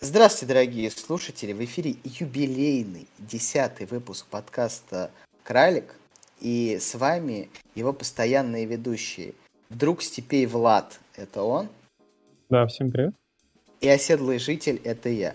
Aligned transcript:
Здравствуйте, 0.00 0.54
дорогие 0.54 0.92
слушатели! 0.92 1.52
В 1.52 1.64
эфире 1.64 1.96
юбилейный 2.04 3.08
десятый 3.18 3.84
выпуск 3.84 4.26
подкаста 4.30 5.10
«Кралик». 5.42 5.96
И 6.40 6.78
с 6.80 6.94
вами 6.94 7.50
его 7.74 7.92
постоянные 7.92 8.64
ведущие. 8.64 9.34
Друг 9.70 10.02
степей 10.02 10.46
Влад– 10.46 11.00
это 11.16 11.42
он. 11.42 11.68
Да, 12.48 12.64
всем 12.68 12.92
привет. 12.92 13.12
И 13.80 13.88
оседлый 13.88 14.38
житель– 14.38 14.80
это 14.84 15.08
я. 15.08 15.34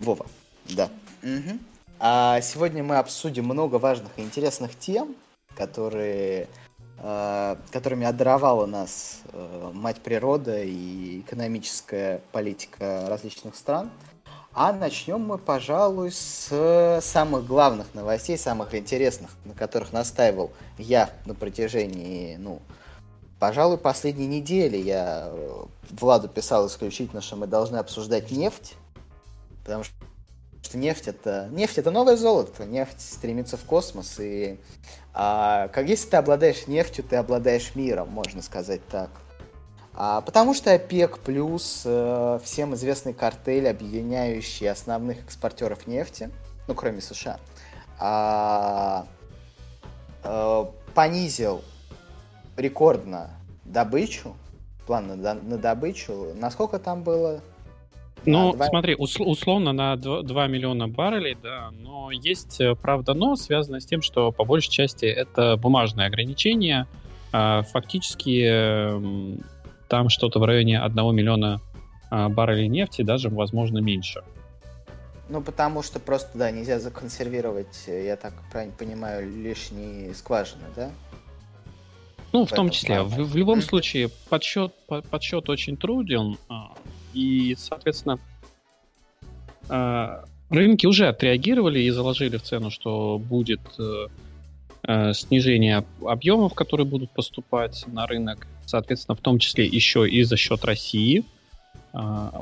Вова, 0.00 0.26
да. 0.68 0.90
Угу. 1.22 1.58
А 1.98 2.42
сегодня 2.42 2.84
мы 2.84 2.96
обсудим 2.96 3.46
много 3.46 3.76
важных 3.76 4.10
и 4.18 4.20
интересных 4.20 4.78
тем, 4.78 5.16
которые 5.56 6.46
которыми 7.72 8.06
одаровала 8.06 8.66
нас 8.66 9.22
э, 9.32 9.70
мать 9.74 10.00
природа 10.02 10.62
и 10.62 11.20
экономическая 11.20 12.20
политика 12.30 13.06
различных 13.08 13.56
стран. 13.56 13.90
А 14.54 14.72
начнем 14.72 15.20
мы, 15.20 15.38
пожалуй, 15.38 16.12
с 16.12 17.00
самых 17.02 17.46
главных 17.46 17.92
новостей, 17.94 18.38
самых 18.38 18.74
интересных, 18.74 19.30
на 19.44 19.54
которых 19.54 19.92
настаивал 19.92 20.52
я 20.78 21.10
на 21.24 21.34
протяжении, 21.34 22.36
ну, 22.36 22.60
пожалуй, 23.40 23.78
последней 23.78 24.28
недели. 24.28 24.76
Я 24.76 25.24
э, 25.26 25.64
Владу 25.90 26.28
писал 26.28 26.68
исключительно, 26.68 27.20
что 27.20 27.34
мы 27.34 27.48
должны 27.48 27.78
обсуждать 27.78 28.30
нефть, 28.30 28.74
потому 29.64 29.82
что 29.82 29.94
что 30.62 30.78
нефть 30.78 31.08
это 31.08 31.48
нефть 31.50 31.78
это 31.78 31.90
новое 31.90 32.16
золото, 32.16 32.64
нефть 32.64 33.00
стремится 33.00 33.56
в 33.56 33.64
космос 33.64 34.18
и 34.18 34.58
а, 35.14 35.68
как 35.68 35.88
если 35.88 36.08
ты 36.08 36.16
обладаешь 36.16 36.66
нефтью, 36.66 37.04
ты 37.04 37.16
обладаешь 37.16 37.74
миром, 37.74 38.08
можно 38.08 38.40
сказать 38.40 38.80
так. 38.88 39.10
А, 39.94 40.22
потому 40.22 40.54
что 40.54 40.72
ОПЕК 40.72 41.18
плюс 41.18 41.82
э, 41.84 42.38
всем 42.42 42.74
известный 42.74 43.12
картель, 43.12 43.68
объединяющий 43.68 44.70
основных 44.70 45.22
экспортеров 45.24 45.86
нефти, 45.86 46.30
ну 46.66 46.74
кроме 46.74 47.02
США, 47.02 47.38
а, 47.98 49.06
а, 50.22 50.72
понизил 50.94 51.62
рекордно 52.56 53.30
добычу, 53.64 54.34
план 54.86 55.20
на, 55.20 55.34
на 55.34 55.58
добычу. 55.58 56.32
Насколько 56.36 56.78
там 56.78 57.02
было? 57.02 57.42
Ну, 58.24 58.54
да, 58.54 58.66
смотри, 58.66 58.94
усл- 58.94 59.24
условно 59.24 59.72
на 59.72 59.96
2, 59.96 60.22
2 60.22 60.46
миллиона 60.46 60.88
баррелей, 60.88 61.36
да, 61.42 61.70
но 61.72 62.10
есть, 62.10 62.60
э, 62.60 62.74
правда, 62.74 63.14
но, 63.14 63.36
связано 63.36 63.80
с 63.80 63.86
тем, 63.86 64.00
что 64.02 64.30
по 64.30 64.44
большей 64.44 64.70
части 64.70 65.06
это 65.06 65.56
бумажные 65.56 66.06
ограничения. 66.06 66.86
А, 67.32 67.62
фактически 67.62 68.44
эм, 68.44 69.40
там 69.88 70.08
что-то 70.08 70.38
в 70.38 70.44
районе 70.44 70.80
1 70.80 71.14
миллиона 71.14 71.60
а, 72.10 72.28
баррелей 72.28 72.68
нефти, 72.68 73.02
даже, 73.02 73.28
возможно, 73.30 73.78
меньше. 73.78 74.22
Ну, 75.28 75.40
потому 75.40 75.82
что 75.82 75.98
просто, 75.98 76.36
да, 76.36 76.50
нельзя 76.50 76.78
законсервировать, 76.78 77.84
э, 77.86 78.04
я 78.04 78.16
так 78.16 78.34
правильно 78.50 78.74
понимаю, 78.78 79.28
лишние 79.30 80.14
скважины, 80.14 80.64
да? 80.76 80.90
Ну, 82.32 82.44
в, 82.44 82.50
в 82.50 82.54
том 82.54 82.70
числе. 82.70 83.02
В, 83.02 83.16
в 83.16 83.36
любом 83.36 83.62
случае, 83.62 84.10
подсчет, 84.28 84.74
подсчет 85.10 85.48
очень 85.48 85.76
труден. 85.76 86.36
И, 87.14 87.54
соответственно, 87.58 88.18
а, 89.68 90.24
рынки 90.50 90.86
уже 90.86 91.08
отреагировали 91.08 91.80
и 91.80 91.90
заложили 91.90 92.36
в 92.36 92.42
цену, 92.42 92.70
что 92.70 93.18
будет 93.18 93.60
э, 93.78 94.06
э, 94.86 95.12
снижение 95.14 95.84
объемов, 96.04 96.54
которые 96.54 96.86
будут 96.86 97.10
поступать 97.10 97.84
на 97.86 98.06
рынок, 98.06 98.46
соответственно, 98.66 99.16
в 99.16 99.20
том 99.20 99.38
числе 99.38 99.64
еще 99.66 100.08
и 100.08 100.22
за 100.22 100.36
счет 100.36 100.64
России. 100.64 101.24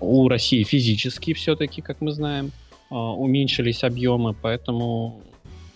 У 0.00 0.28
России 0.28 0.62
физически 0.62 1.34
все-таки, 1.34 1.82
как 1.82 2.00
мы 2.00 2.12
знаем, 2.12 2.52
уменьшились 2.88 3.82
объемы, 3.82 4.32
поэтому 4.32 5.20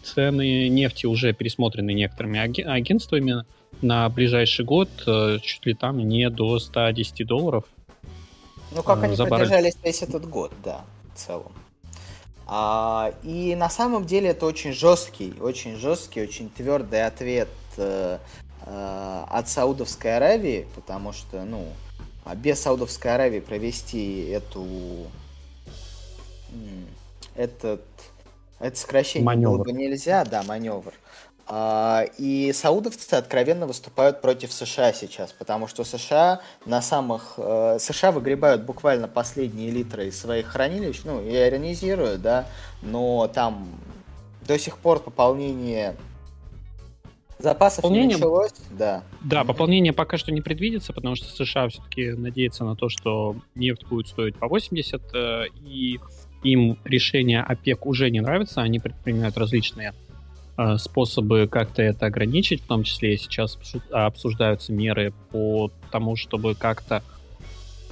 цены 0.05 0.69
нефти 0.69 1.07
уже 1.07 1.33
пересмотрены 1.33 1.93
некоторыми 1.93 2.39
агентствами 2.39 3.45
на 3.83 4.09
ближайший 4.09 4.65
год 4.65 4.89
э, 5.07 5.39
чуть 5.43 5.67
ли 5.67 5.75
там 5.75 5.99
не 5.99 6.31
до 6.31 6.59
110 6.59 7.27
долларов 7.27 7.65
ну, 8.73 8.83
как 8.83 9.03
они 9.03 9.17
забарать. 9.17 9.49
продержались 9.49 9.77
весь 9.83 10.03
этот 10.03 10.29
год, 10.29 10.53
да, 10.63 10.85
в 11.15 11.19
целом. 11.19 11.53
А, 12.47 13.13
и 13.23 13.55
на 13.55 13.71
самом 13.71 14.05
деле 14.05 14.31
это 14.31 14.47
очень 14.47 14.73
жесткий, 14.73 15.35
очень 15.41 15.77
жесткий, 15.77 16.23
очень 16.23 16.51
твердый 16.51 17.07
ответ 17.07 17.49
э, 17.79 18.19
э, 18.67 19.25
от 19.29 19.49
Саудовской 19.49 20.17
Аравии, 20.17 20.67
потому 20.75 21.13
что, 21.13 21.45
ну, 21.45 21.69
а 22.25 22.35
без 22.35 22.61
Саудовской 22.61 23.15
Аравии 23.15 23.41
провести 23.41 24.29
эту 24.29 24.67
этот 27.35 27.83
это 28.61 28.77
сокращение 28.77 29.27
маневр. 29.27 29.59
было 29.59 29.65
бы 29.65 29.73
нельзя, 29.73 30.25
да, 30.25 30.43
маневр. 30.43 30.93
А, 31.47 32.07
и 32.17 32.53
саудовцы 32.55 33.15
откровенно 33.15 33.67
выступают 33.67 34.23
против 34.23 34.53
США 34.53 34.93
сейчас, 34.95 35.33
потому 35.33 35.67
что 35.67 35.85
США 35.85 36.41
на 36.65 36.81
самых... 36.81 37.35
Э, 37.37 37.77
США 37.79 38.13
выгребают 38.13 38.63
буквально 38.63 39.09
последние 39.09 39.71
литры 39.71 40.09
из 40.09 40.19
своих 40.19 40.47
хранилищ, 40.47 41.03
ну, 41.05 41.23
я 41.23 41.49
иронизирую, 41.49 42.19
да, 42.19 42.49
но 42.81 43.29
там 43.29 43.69
до 44.47 44.59
сих 44.59 44.79
пор 44.79 45.01
пополнение 45.01 45.97
запасов 47.39 47.83
пополнение... 47.83 48.09
не 48.09 48.15
началось, 48.15 48.55
да. 48.71 49.03
Да, 49.21 49.45
пополнение 49.45 49.93
пока 49.93 50.17
что 50.17 50.33
не 50.33 50.41
предвидится, 50.41 50.95
потому 50.95 51.15
что 51.15 51.27
США 51.27 51.69
все-таки 51.69 52.13
надеется 52.13 52.65
на 52.65 52.75
то, 52.75 52.89
что 52.89 53.37
нефть 53.55 53.85
будет 53.87 54.09
стоить 54.09 54.37
по 54.37 54.49
80, 54.49 55.03
э, 55.15 55.45
и 55.67 56.01
им 56.43 56.79
решение 56.85 57.43
ОПЕК 57.43 57.85
уже 57.85 58.11
не 58.11 58.21
нравится, 58.21 58.63
они 58.63 58.79
предпринимают 58.79 59.37
различные 59.37 59.93
способы 60.79 61.49
как-то 61.49 61.83
это 61.83 62.07
ограничить, 62.07 62.63
в 62.63 62.67
том 62.67 62.85
числе 62.85 63.17
сейчас 63.17 63.59
обсуждаются 63.91 64.73
меры 64.73 65.13
по 65.31 65.71
тому, 65.91 66.17
чтобы 66.17 66.55
как-то 66.55 67.03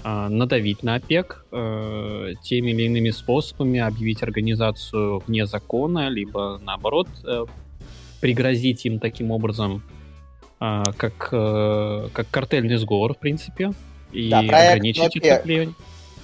э, 0.05 0.29
надавить 0.29 0.83
на 0.83 0.95
ОПЕК 0.97 1.45
э, 1.51 2.33
теми 2.43 2.71
или 2.71 2.83
иными 2.83 3.11
способами, 3.11 3.81
объявить 3.81 4.23
организацию 4.23 5.23
вне 5.27 5.47
закона, 5.47 6.09
либо 6.09 6.61
наоборот 6.63 7.09
пригрозить 8.21 8.87
им 8.87 9.01
таким 9.01 9.33
образом, 9.33 9.83
как, 10.61 11.31
как 11.31 12.27
картельный 12.31 12.77
сговор, 12.77 13.15
в 13.15 13.19
принципе, 13.19 13.73
и 14.13 14.31
да, 14.31 14.39
ограничить 14.39 15.17
это 15.17 15.43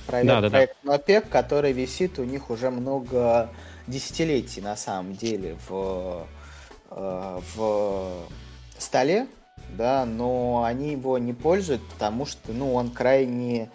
Проект, 0.09 0.27
да, 0.27 0.41
да, 0.41 0.49
проект 0.49 0.77
да. 0.85 0.95
ОПЕК, 0.95 1.29
который 1.29 1.73
висит 1.73 2.19
у 2.19 2.25
них 2.25 2.49
уже 2.49 2.71
много 2.71 3.51
десятилетий 3.89 4.61
на 4.61 4.77
самом 4.77 5.15
деле 5.15 5.57
в, 5.69 6.27
э, 6.91 7.41
в 7.57 8.29
столе, 8.79 9.27
да, 9.77 10.05
но 10.05 10.65
они 10.65 10.93
его 10.93 11.19
не 11.19 11.33
пользуют, 11.33 11.83
потому 11.89 12.27
что, 12.27 12.53
ну, 12.53 12.75
он 12.75 12.91
крайне 12.91 13.71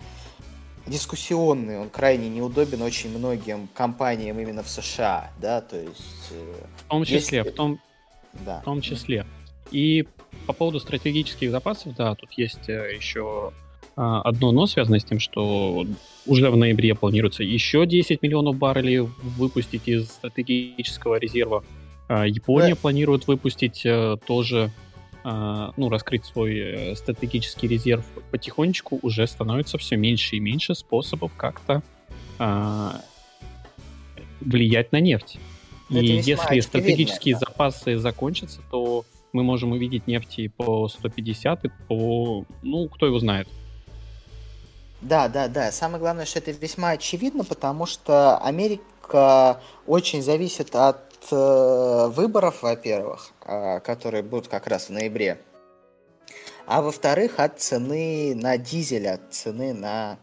дискуссионный, 0.88 1.80
он 1.80 1.90
крайне 1.90 2.30
неудобен 2.30 2.82
очень 2.82 3.16
многим 3.18 3.68
компаниям 3.74 4.40
именно 4.40 4.64
в 4.64 4.70
США, 4.70 5.32
да, 5.40 5.62
то 5.62 5.78
есть... 5.78 6.32
Э, 6.32 6.56
в 6.78 6.90
том 6.90 7.04
числе, 7.06 7.40
если... 7.40 7.50
в 7.50 7.54
том, 7.54 7.80
да. 8.34 8.60
в 8.62 8.64
том 8.64 8.82
числе. 8.82 9.26
И 9.72 10.08
по 10.46 10.54
поводу 10.54 10.80
стратегических 10.80 11.52
запасов, 11.52 11.96
да, 11.96 12.16
тут 12.16 12.32
есть 12.34 12.70
э, 12.70 12.96
еще 12.96 13.54
одно 13.96 14.52
но, 14.52 14.66
связанное 14.66 15.00
с 15.00 15.06
тем, 15.06 15.20
что 15.20 15.86
уже 16.26 16.50
в 16.50 16.58
ноябре 16.58 16.96
планируется 16.96 17.44
еще 17.44 17.86
10 17.86 18.22
миллионов 18.22 18.58
баррелей 18.58 19.00
выпустить 19.00 19.88
из 19.88 20.08
стратегического 20.08 21.16
резерва. 21.20 21.64
А, 22.08 22.28
Япония 22.28 22.76
да. 22.76 22.80
планирует 22.82 23.28
выпустить 23.28 23.86
э, 23.86 24.18
тоже, 24.26 24.72
а, 25.24 25.74
ну, 25.78 25.90
раскрыть 25.90 26.26
свой 26.26 26.58
э, 26.58 26.96
стратегический 26.96 27.68
резерв. 27.68 28.06
Потихонечку 28.32 29.00
уже 29.02 29.26
становится 29.28 29.78
все 29.78 29.96
меньше 29.96 30.36
и 30.36 30.40
меньше 30.40 30.76
способов 30.76 31.32
как-то 31.36 31.82
влиять 34.42 34.92
на 34.92 35.00
нефть. 35.00 35.38
Это 35.90 36.00
и 36.00 36.18
если 36.18 36.60
стратегические 36.60 37.36
да. 37.36 37.42
запасы 37.42 37.98
закончатся, 37.98 38.60
то 38.72 39.06
мы 39.32 39.44
можем 39.44 39.72
увидеть 39.72 40.08
нефти 40.08 40.48
по 40.48 40.90
150 40.90 41.66
и 41.66 41.70
по, 41.88 42.46
ну, 42.64 42.90
кто 42.90 43.06
его 43.06 43.20
знает, 43.20 43.48
да, 45.04 45.28
да, 45.28 45.48
да. 45.48 45.72
Самое 45.72 46.00
главное, 46.00 46.26
что 46.26 46.40
это 46.40 46.52
весьма 46.52 46.92
очевидно, 46.92 47.44
потому 47.44 47.86
что 47.86 48.38
Америка 48.38 49.62
очень 49.86 50.22
зависит 50.22 50.76
от 50.76 51.02
э, 51.32 52.08
выборов, 52.10 52.64
во-первых, 52.64 53.32
э, 53.46 53.80
которые 53.82 54.24
будут 54.24 54.48
как 54.48 54.68
раз 54.68 54.86
в 54.86 54.90
ноябре, 54.92 55.40
а 56.66 56.82
во-вторых, 56.82 57.40
от 57.40 57.60
цены 57.60 58.34
на 58.36 58.58
дизель, 58.58 59.08
от 59.08 59.22
цены 59.32 59.74
на... 59.74 60.18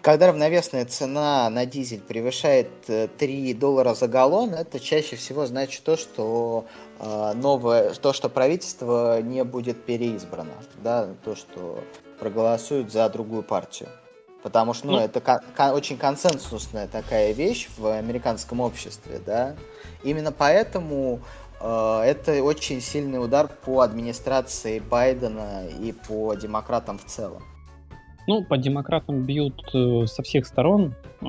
Когда 0.00 0.28
равновесная 0.28 0.86
цена 0.86 1.50
на 1.50 1.66
дизель 1.66 2.00
превышает 2.00 2.70
3 2.86 3.10
э, 3.18 3.54
доллара 3.54 3.92
за 3.92 4.08
галлон, 4.08 4.54
это 4.54 4.80
чаще 4.80 5.16
всего 5.16 5.44
значит 5.44 5.84
то, 5.84 5.98
что 5.98 6.64
э, 6.98 7.32
новое, 7.34 7.92
то, 7.92 8.14
что 8.14 8.30
правительство 8.30 9.20
не 9.20 9.44
будет 9.44 9.84
переизбрано, 9.84 10.54
да, 10.82 11.10
то, 11.22 11.36
что 11.36 11.80
проголосуют 12.20 12.92
за 12.92 13.08
другую 13.08 13.42
партию. 13.42 13.88
Потому 14.42 14.72
что, 14.72 14.86
ну, 14.86 14.92
ну 14.92 14.98
это 15.00 15.20
кон- 15.20 15.40
кон- 15.56 15.74
очень 15.74 15.98
консенсусная 15.98 16.86
такая 16.86 17.32
вещь 17.32 17.68
в 17.76 17.86
американском 17.86 18.60
обществе, 18.60 19.20
да. 19.24 19.54
Именно 20.02 20.32
поэтому 20.32 21.20
э, 21.60 22.02
это 22.06 22.42
очень 22.42 22.80
сильный 22.80 23.22
удар 23.22 23.48
по 23.48 23.80
администрации 23.80 24.78
Байдена 24.78 25.66
и 25.66 25.92
по 25.92 26.34
демократам 26.34 26.98
в 26.98 27.04
целом. 27.04 27.42
Ну, 28.26 28.44
по 28.44 28.56
демократам 28.56 29.22
бьют 29.24 29.62
э, 29.74 30.06
со 30.06 30.22
всех 30.22 30.46
сторон. 30.46 30.94
Э, 31.20 31.24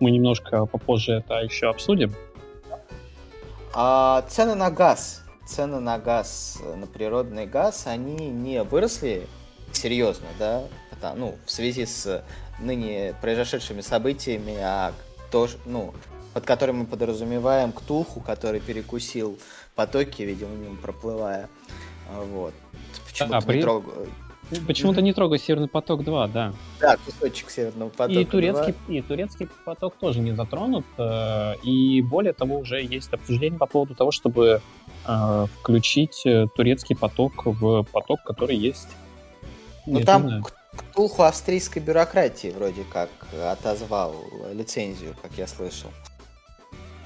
мы 0.00 0.10
немножко 0.10 0.66
попозже 0.66 1.12
это 1.12 1.34
еще 1.36 1.70
обсудим. 1.70 2.14
А 3.72 4.22
цены 4.28 4.54
на 4.54 4.70
газ, 4.70 5.22
цены 5.46 5.80
на 5.80 5.98
газ, 5.98 6.58
на 6.76 6.86
природный 6.86 7.46
газ, 7.46 7.86
они 7.86 8.28
не 8.28 8.62
выросли 8.64 9.26
серьезно, 9.72 10.26
да, 10.38 10.64
это, 10.92 11.14
ну, 11.14 11.36
в 11.46 11.50
связи 11.50 11.86
с 11.86 12.24
ныне 12.60 13.14
произошедшими 13.20 13.80
событиями, 13.80 14.56
а 14.60 14.92
то, 15.30 15.48
ну, 15.64 15.94
под 16.34 16.44
которым 16.44 16.78
мы 16.78 16.86
подразумеваем 16.86 17.72
Ктулху, 17.72 18.20
который 18.20 18.60
перекусил 18.60 19.38
потоки, 19.74 20.22
видимо, 20.22 20.54
мимо 20.54 20.76
проплывая. 20.76 21.48
А, 22.08 22.22
вот. 22.22 22.54
Почему-то 23.08 23.38
а, 23.38 23.40
при... 23.40 23.60
трогаю. 23.60 24.08
Почему-то 24.66 25.00
не 25.00 25.12
трогай 25.12 25.38
Северный 25.38 25.68
поток 25.68 26.02
2, 26.02 26.28
да. 26.28 26.52
Да, 26.80 26.96
кусочек 26.96 27.50
Северного 27.50 27.88
потока. 27.88 28.18
И 28.18 28.24
турецкий, 28.24 28.74
2. 28.86 28.94
и 28.96 29.02
турецкий 29.02 29.48
поток 29.64 29.94
тоже 30.00 30.20
не 30.20 30.32
затронут. 30.32 30.84
Э, 30.98 31.54
и 31.62 32.02
более 32.02 32.32
того, 32.32 32.58
уже 32.58 32.82
есть 32.82 33.12
обсуждение 33.12 33.58
по 33.58 33.66
поводу 33.66 33.94
того, 33.94 34.10
чтобы 34.10 34.60
э, 35.06 35.46
включить 35.60 36.22
э, 36.26 36.46
турецкий 36.56 36.96
поток 36.96 37.46
в 37.46 37.84
поток, 37.92 38.24
который 38.24 38.56
есть. 38.56 38.88
Ну 39.90 40.04
там 40.04 40.44
Ктулху 40.76 41.22
австрийской 41.22 41.82
бюрократии 41.82 42.48
вроде 42.48 42.84
как 42.84 43.10
отозвал 43.32 44.14
лицензию, 44.52 45.16
как 45.20 45.32
я 45.36 45.46
слышал. 45.46 45.90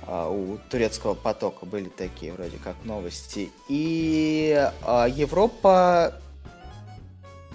А, 0.06 0.28
у 0.28 0.58
турецкого 0.70 1.14
потока 1.14 1.64
были 1.64 1.88
такие 1.88 2.32
вроде 2.32 2.58
как 2.58 2.76
новости. 2.84 3.50
И 3.68 4.70
а, 4.82 5.06
Европа... 5.06 6.20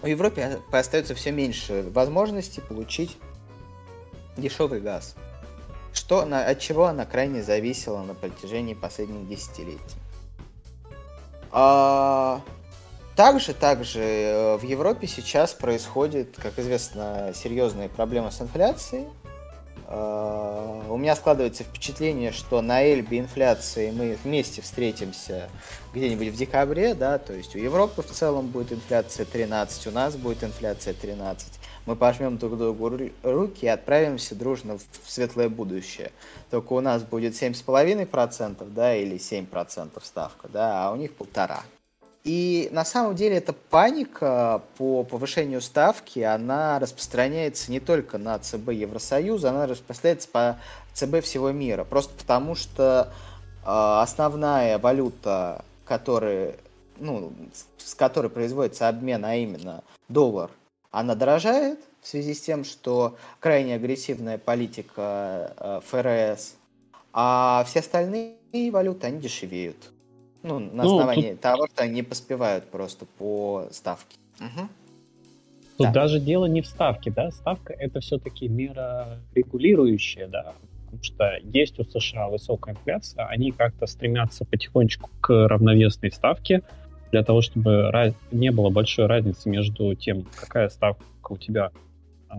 У 0.02 0.08
Европе 0.08 0.60
остается 0.72 1.14
все 1.14 1.32
меньше 1.32 1.84
возможностей 1.94 2.62
получить 2.62 3.18
дешевый 4.38 4.80
газ. 4.80 5.16
Что, 5.94 6.22
от 6.22 6.60
чего 6.60 6.86
она 6.86 7.06
крайне 7.06 7.44
зависела 7.44 8.02
на 8.04 8.14
протяжении 8.14 8.74
последних 8.74 9.28
десятилетий. 9.28 9.98
А, 11.52 12.42
также, 13.20 13.54
также 13.54 14.00
э, 14.00 14.56
в 14.56 14.64
Европе 14.64 15.06
сейчас 15.06 15.54
происходит, 15.54 16.38
как 16.42 16.58
известно, 16.58 17.34
серьезные 17.36 17.90
проблемы 17.90 18.32
с 18.32 18.42
инфляцией. 18.42 19.08
А, 19.88 20.86
у 20.88 20.96
меня 20.96 21.18
складывается 21.18 21.66
впечатление, 21.66 22.32
что 22.32 22.62
на 22.62 22.82
Эльбе 22.82 23.20
инфляции 23.20 23.92
мы 23.92 24.18
вместе 24.24 24.62
встретимся 24.62 25.50
где-нибудь 25.94 26.30
в 26.30 26.38
декабре, 26.38 26.94
да, 26.94 27.18
то 27.18 27.34
есть 27.34 27.58
у 27.58 27.60
Европы 27.60 28.04
в 28.04 28.10
целом 28.10 28.48
будет 28.48 28.72
инфляция 28.72 29.26
13, 29.26 29.88
у 29.88 29.92
нас 29.92 30.16
будет 30.16 30.46
инфляция 30.46 30.94
13. 30.94 31.60
Мы 31.88 31.98
пожмем 31.98 32.38
друг 32.38 32.58
другу 32.58 32.90
руки 33.24 33.66
и 33.66 33.68
отправимся 33.68 34.34
дружно 34.34 34.78
в 34.78 35.12
светлое 35.12 35.50
будущее. 35.50 36.14
Только 36.52 36.72
у 36.72 36.80
нас 36.80 37.04
будет 37.04 37.34
7,5%, 37.34 38.66
да, 38.70 38.96
или 38.96 39.18
7% 39.18 39.90
ставка, 40.06 40.48
да, 40.48 40.88
а 40.88 40.94
у 40.94 40.96
них 40.96 41.14
полтора. 41.16 41.64
И 42.30 42.70
на 42.72 42.86
самом 42.86 43.16
деле 43.16 43.38
эта 43.38 43.54
паника 43.54 44.62
по 44.78 45.04
повышению 45.04 45.62
ставки, 45.62 46.20
она 46.20 46.78
распространяется 46.78 47.72
не 47.72 47.80
только 47.80 48.20
на 48.20 48.38
ЦБ 48.38 48.70
Евросоюза, 48.70 49.50
она 49.50 49.66
распространяется 49.66 50.28
по 50.28 50.60
ЦБ 50.94 51.24
всего 51.24 51.50
мира. 51.50 51.86
Просто 51.86 52.14
потому 52.14 52.54
что 52.54 53.12
э, 53.66 53.66
основная 53.66 54.78
валюта, 54.78 55.66
которая, 55.86 56.58
ну, 57.00 57.34
с 57.80 57.96
которой 57.96 58.30
производится 58.30 58.90
обмен, 58.90 59.26
а 59.26 59.36
именно 59.36 59.84
доллар, 60.08 60.52
она 60.92 61.16
дорожает 61.16 61.80
в 62.00 62.08
связи 62.08 62.36
с 62.36 62.42
тем, 62.42 62.64
что 62.64 63.18
крайне 63.40 63.74
агрессивная 63.74 64.38
политика 64.38 65.56
э, 65.58 65.82
ФРС, 65.84 66.58
а 67.12 67.66
все 67.68 67.80
остальные 67.80 68.36
валюты, 68.72 69.08
они 69.08 69.20
дешевеют. 69.20 69.90
Ну, 70.44 70.60
на 70.60 70.84
ну, 70.84 70.96
основании 70.96 71.32
тут... 71.32 71.42
того, 71.42 71.68
что 71.68 71.84
они 71.84 72.02
поспевают 72.02 72.66
просто 72.66 73.06
по 73.18 73.68
ставке. 73.72 74.18
Угу. 74.40 74.68
Тут 75.78 75.88
да. 75.88 75.92
даже 75.94 76.20
дело 76.20 76.46
не 76.46 76.62
в 76.62 76.68
ставке, 76.68 77.12
да, 77.12 77.32
ставка 77.32 77.74
это 77.74 78.00
все-таки 78.00 78.48
мера 78.48 79.20
регулирующая, 79.34 80.28
да, 80.28 80.54
потому 80.86 81.04
что 81.04 81.38
есть 81.44 81.80
у 81.80 81.84
США 81.84 82.28
высокая 82.28 82.76
инфляция, 82.76 83.26
они 83.28 83.52
как-то 83.52 83.86
стремятся 83.86 84.46
потихонечку 84.46 85.10
к 85.22 85.48
равновесной 85.48 86.12
ставке, 86.12 86.64
для 87.12 87.24
того, 87.24 87.42
чтобы 87.42 87.92
раз... 87.92 88.14
не 88.32 88.52
было 88.52 88.70
большой 88.70 89.08
разницы 89.08 89.50
между 89.50 89.96
тем, 89.96 90.26
какая 90.36 90.70
ставка 90.70 91.04
у 91.30 91.38
тебя 91.38 91.72
э, 92.30 92.36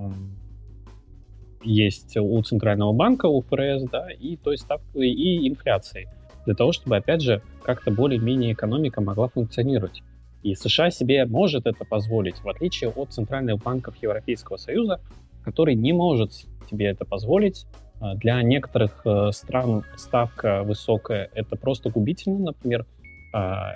есть 1.63 2.17
у 2.17 2.43
Центрального 2.43 2.93
банка, 2.93 3.27
у 3.27 3.43
ФРС, 3.43 3.85
да, 3.91 4.11
и 4.11 4.37
той 4.37 4.59
ставкой, 4.59 5.11
и 5.11 5.49
инфляцией 5.49 6.09
для 6.47 6.55
того, 6.55 6.73
чтобы, 6.73 6.97
опять 6.97 7.23
же, 7.23 7.43
как-то 7.63 7.91
более-менее 7.91 8.53
экономика 8.53 9.01
могла 9.01 9.29
функционировать. 9.29 10.03
И 10.43 10.55
США 10.55 10.91
себе 10.91 11.27
может 11.27 11.67
это 11.67 11.85
позволить, 11.85 12.39
в 12.43 12.49
отличие 12.49 12.91
от 12.91 13.13
центральных 13.13 13.63
банков 13.63 13.97
Европейского 14.01 14.57
Союза, 14.57 15.01
который 15.45 15.75
не 15.75 15.93
может 15.93 16.33
себе 16.71 16.87
это 16.87 17.05
позволить. 17.05 17.67
А, 18.01 18.15
для 18.15 18.43
некоторых 18.43 19.03
э, 19.05 19.31
стран 19.33 19.85
ставка 19.97 20.63
высокая— 20.63 21.29
это 21.35 21.57
просто 21.57 21.91
губительно. 21.91 22.39
Например, 22.39 22.87
а, 23.35 23.73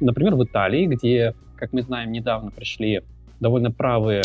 например, 0.00 0.36
в 0.36 0.44
Италии, 0.44 0.86
где, 0.86 1.34
как 1.56 1.72
мы 1.72 1.82
знаем, 1.82 2.12
недавно 2.12 2.50
пришли 2.52 3.02
довольно 3.40 3.72
правые 3.72 4.22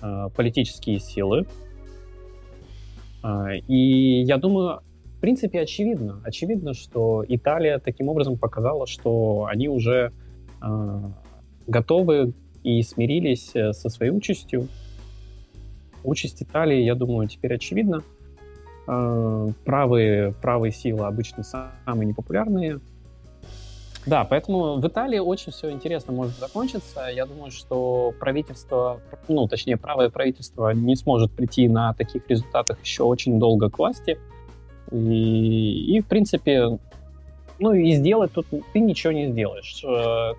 а, 0.00 0.28
политические 0.28 1.00
силы. 1.00 1.46
И 3.68 4.24
я 4.26 4.36
думаю, 4.36 4.80
принципе, 5.22 5.60
очевидно. 5.60 6.20
Очевидно, 6.24 6.74
что 6.74 7.24
Италия 7.26 7.78
таким 7.78 8.08
образом 8.08 8.36
показала, 8.36 8.88
что 8.88 9.46
они 9.48 9.68
уже 9.68 10.12
э, 10.60 11.00
готовы 11.68 12.34
и 12.64 12.82
смирились 12.82 13.52
э, 13.54 13.72
со 13.72 13.88
своей 13.88 14.10
участью. 14.10 14.66
Участь 16.02 16.42
Италии, 16.42 16.82
я 16.82 16.96
думаю, 16.96 17.28
теперь 17.28 17.54
очевидна. 17.54 18.02
Э, 18.88 19.48
правые, 19.64 20.32
правые 20.42 20.72
силы 20.72 21.06
обычно 21.06 21.44
самые 21.44 22.08
непопулярные. 22.08 22.80
Да, 24.04 24.24
поэтому 24.24 24.80
в 24.80 24.86
Италии 24.88 25.20
очень 25.20 25.52
все 25.52 25.70
интересно 25.70 26.12
может 26.12 26.36
закончиться. 26.36 27.06
Я 27.14 27.26
думаю, 27.26 27.52
что 27.52 28.12
правительство, 28.18 29.00
ну, 29.28 29.46
точнее, 29.46 29.76
правое 29.76 30.10
правительство 30.10 30.70
не 30.70 30.96
сможет 30.96 31.30
прийти 31.30 31.68
на 31.68 31.94
таких 31.94 32.28
результатах 32.28 32.80
еще 32.82 33.04
очень 33.04 33.38
долго 33.38 33.70
к 33.70 33.78
власти. 33.78 34.18
И, 34.92 35.96
и 35.96 36.00
в 36.00 36.06
принципе, 36.06 36.78
ну 37.58 37.72
и 37.72 37.92
сделать 37.92 38.32
тут 38.32 38.46
ты 38.72 38.80
ничего 38.80 39.12
не 39.12 39.30
сделаешь. 39.30 39.82
Э, 39.84 40.34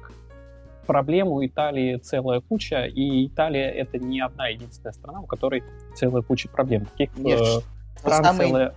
проблем 0.86 1.29
у 1.29 1.43
Италии 1.45 1.98
целая 1.98 2.41
куча, 2.41 2.86
и 2.86 3.27
Италия 3.27 3.69
это 3.69 3.98
не 3.98 4.22
одна 4.22 4.48
единственная 4.48 4.93
страна, 4.93 5.22
у 5.22 5.25
которой 5.25 5.63
целая 5.95 6.22
куча 6.22 6.50
проблем. 6.50 6.86
Таких 6.86 7.17
Нет, 7.17 7.39
э, 7.39 7.60
стран 8.00 8.24
самое, 8.24 8.50
целая... 8.50 8.75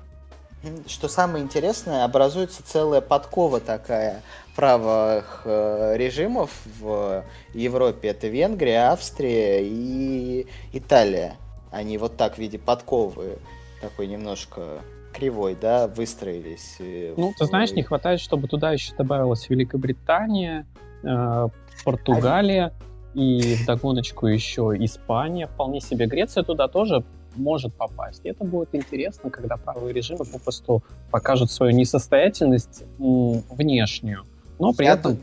Что 0.87 1.09
самое 1.09 1.45
интересное, 1.45 2.05
образуется 2.05 2.63
целая 2.65 3.01
подкова 3.01 3.61
такая 3.61 4.23
правых 4.57 5.43
э, 5.45 5.95
режимов 5.97 6.51
в 6.81 7.25
Европе. 7.53 8.09
Это 8.09 8.29
Венгрия, 8.29 8.91
Австрия 8.91 9.61
и 9.63 10.47
Италия. 10.73 11.35
Они 11.71 11.99
вот 11.99 12.17
так 12.17 12.37
в 12.37 12.39
виде 12.39 12.59
подковы 12.59 13.39
такой 13.83 14.07
немножко 14.07 14.81
кривой, 15.17 15.57
да, 15.61 15.89
выстроились. 15.89 16.77
Э, 16.79 17.15
ну, 17.17 17.33
ты 17.37 17.47
знаешь, 17.47 17.73
не 17.73 17.83
хватает, 17.83 18.21
чтобы 18.21 18.49
туда 18.49 18.73
еще 18.73 18.95
добавилась 18.95 19.49
Великобритания, 19.49 20.67
э, 21.03 21.49
Португалия 21.85 22.73
и 23.15 23.57
в 23.57 23.67
догоночку 23.67 24.27
еще 24.27 24.75
Испания, 24.79 25.47
вполне 25.47 25.81
себе 25.81 26.07
Греция 26.07 26.43
туда 26.43 26.69
тоже 26.69 27.03
может 27.35 27.75
попасть. 27.75 28.25
И 28.25 28.29
это 28.29 28.45
будет 28.45 28.75
интересно, 28.75 29.31
когда 29.31 29.57
правые 29.57 29.93
режимы 29.93 30.25
попросту 30.25 30.83
покажут 31.11 31.51
свою 31.51 31.73
несостоятельность 31.73 32.85
внешнюю, 32.99 34.25
но 34.59 34.73
при 34.73 34.85
Я 34.85 34.95
этом... 34.95 35.19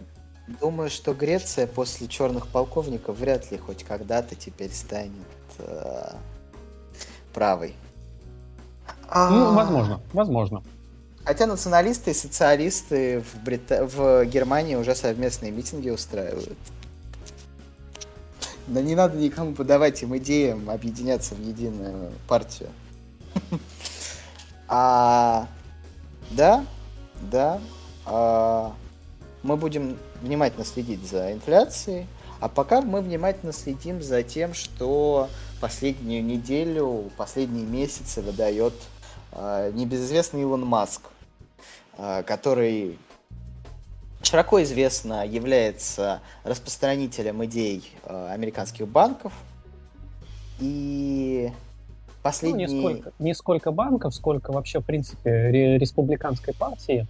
Думаю, 0.60 0.90
что 0.90 1.14
Греция 1.14 1.68
после 1.68 2.08
черных 2.08 2.48
полковников 2.48 3.18
вряд 3.18 3.50
ли 3.52 3.58
хоть 3.58 3.84
когда-то 3.84 4.36
теперь 4.36 4.72
станет 4.72 5.14
э, 5.58 6.16
правой. 7.34 7.76
Ну, 9.08 9.48
а. 9.50 9.52
возможно, 9.52 10.02
возможно. 10.14 10.64
Хотя 11.26 11.48
националисты 11.48 12.12
и 12.12 12.14
социалисты 12.14 13.22
в, 13.22 13.44
Брита... 13.44 13.86
в 13.86 14.26
Германии 14.26 14.76
уже 14.76 14.94
совместные 14.94 15.52
митинги 15.52 15.90
устраивают. 15.90 16.58
Но 18.68 18.82
не 18.82 18.96
надо 18.96 19.18
никому 19.18 19.54
подавать 19.54 20.02
им 20.04 20.16
идеям 20.18 20.70
объединяться 20.70 21.36
в 21.36 21.42
единую 21.42 22.12
партию. 22.28 22.70
А, 24.76 25.48
да, 26.32 26.66
да. 27.22 27.62
А, 28.06 28.74
мы 29.44 29.56
будем 29.58 29.98
внимательно 30.22 30.66
следить 30.66 31.08
за 31.08 31.34
инфляцией, 31.34 32.08
а 32.40 32.50
пока 32.50 32.82
мы 32.82 33.02
внимательно 33.02 33.54
следим 33.54 34.02
за 34.02 34.24
тем, 34.24 34.54
что 34.54 35.30
последнюю 35.62 36.24
неделю, 36.24 37.12
последние 37.18 37.66
месяцы 37.66 38.22
выдает 38.22 38.74
небезызвестный 39.36 40.42
Илон 40.42 40.66
Маск, 40.66 41.02
а, 41.98 42.24
который 42.24 42.98
широко 44.22 44.62
известно 44.64 45.26
является 45.26 46.22
распространителем 46.44 47.44
идей 47.46 47.92
а, 48.04 48.32
американских 48.32 48.88
банков. 48.88 49.34
И 50.60 51.52
последние... 52.22 52.68
Ну, 52.68 52.74
не, 52.74 52.80
сколько, 52.82 53.12
не 53.20 53.34
сколько 53.36 53.72
банков, 53.72 54.16
сколько 54.16 54.52
вообще, 54.52 54.80
в 54.80 54.86
принципе, 54.86 55.78
республиканской 55.78 56.54
партии. 56.54 57.08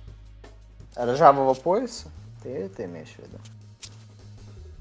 Ржавого 0.98 1.54
пояса? 1.54 2.08
Ты 2.42 2.50
это 2.50 2.86
имеешь 2.86 3.10
в 3.10 3.20
виду? 3.20 3.38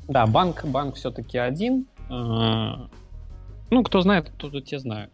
Да, 0.09 0.27
банк, 0.27 0.65
банк 0.65 0.97
все-таки 0.97 1.39
один. 1.39 1.87
Ну, 2.09 2.89
кто 3.85 4.01
знает, 4.03 4.31
кто 4.31 4.61
те 4.61 4.79
знают. 4.79 5.13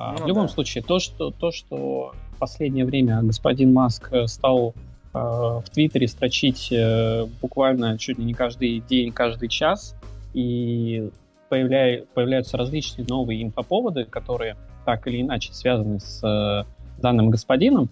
А, 0.00 0.12
ну, 0.12 0.24
в 0.24 0.28
любом 0.28 0.46
да. 0.46 0.52
случае, 0.52 0.84
то 0.84 1.00
что, 1.00 1.32
то, 1.32 1.50
что 1.50 2.12
в 2.36 2.38
последнее 2.38 2.84
время 2.84 3.20
господин 3.20 3.72
Маск 3.72 4.12
э, 4.12 4.28
стал 4.28 4.72
э, 5.12 5.18
в 5.18 5.64
Твиттере 5.72 6.06
строчить 6.06 6.70
э, 6.70 7.26
буквально 7.42 7.98
чуть 7.98 8.16
ли 8.16 8.24
не 8.24 8.32
каждый 8.32 8.78
день, 8.78 9.10
каждый 9.10 9.48
час, 9.48 9.96
и 10.34 11.10
появляя, 11.48 12.04
появляются 12.14 12.56
различные 12.56 13.06
новые 13.08 13.42
инфоповоды, 13.42 14.04
которые 14.04 14.56
так 14.84 15.04
или 15.08 15.20
иначе 15.20 15.52
связаны 15.52 15.98
с 15.98 16.22
э, 16.22 16.64
данным 17.02 17.30
господином. 17.30 17.88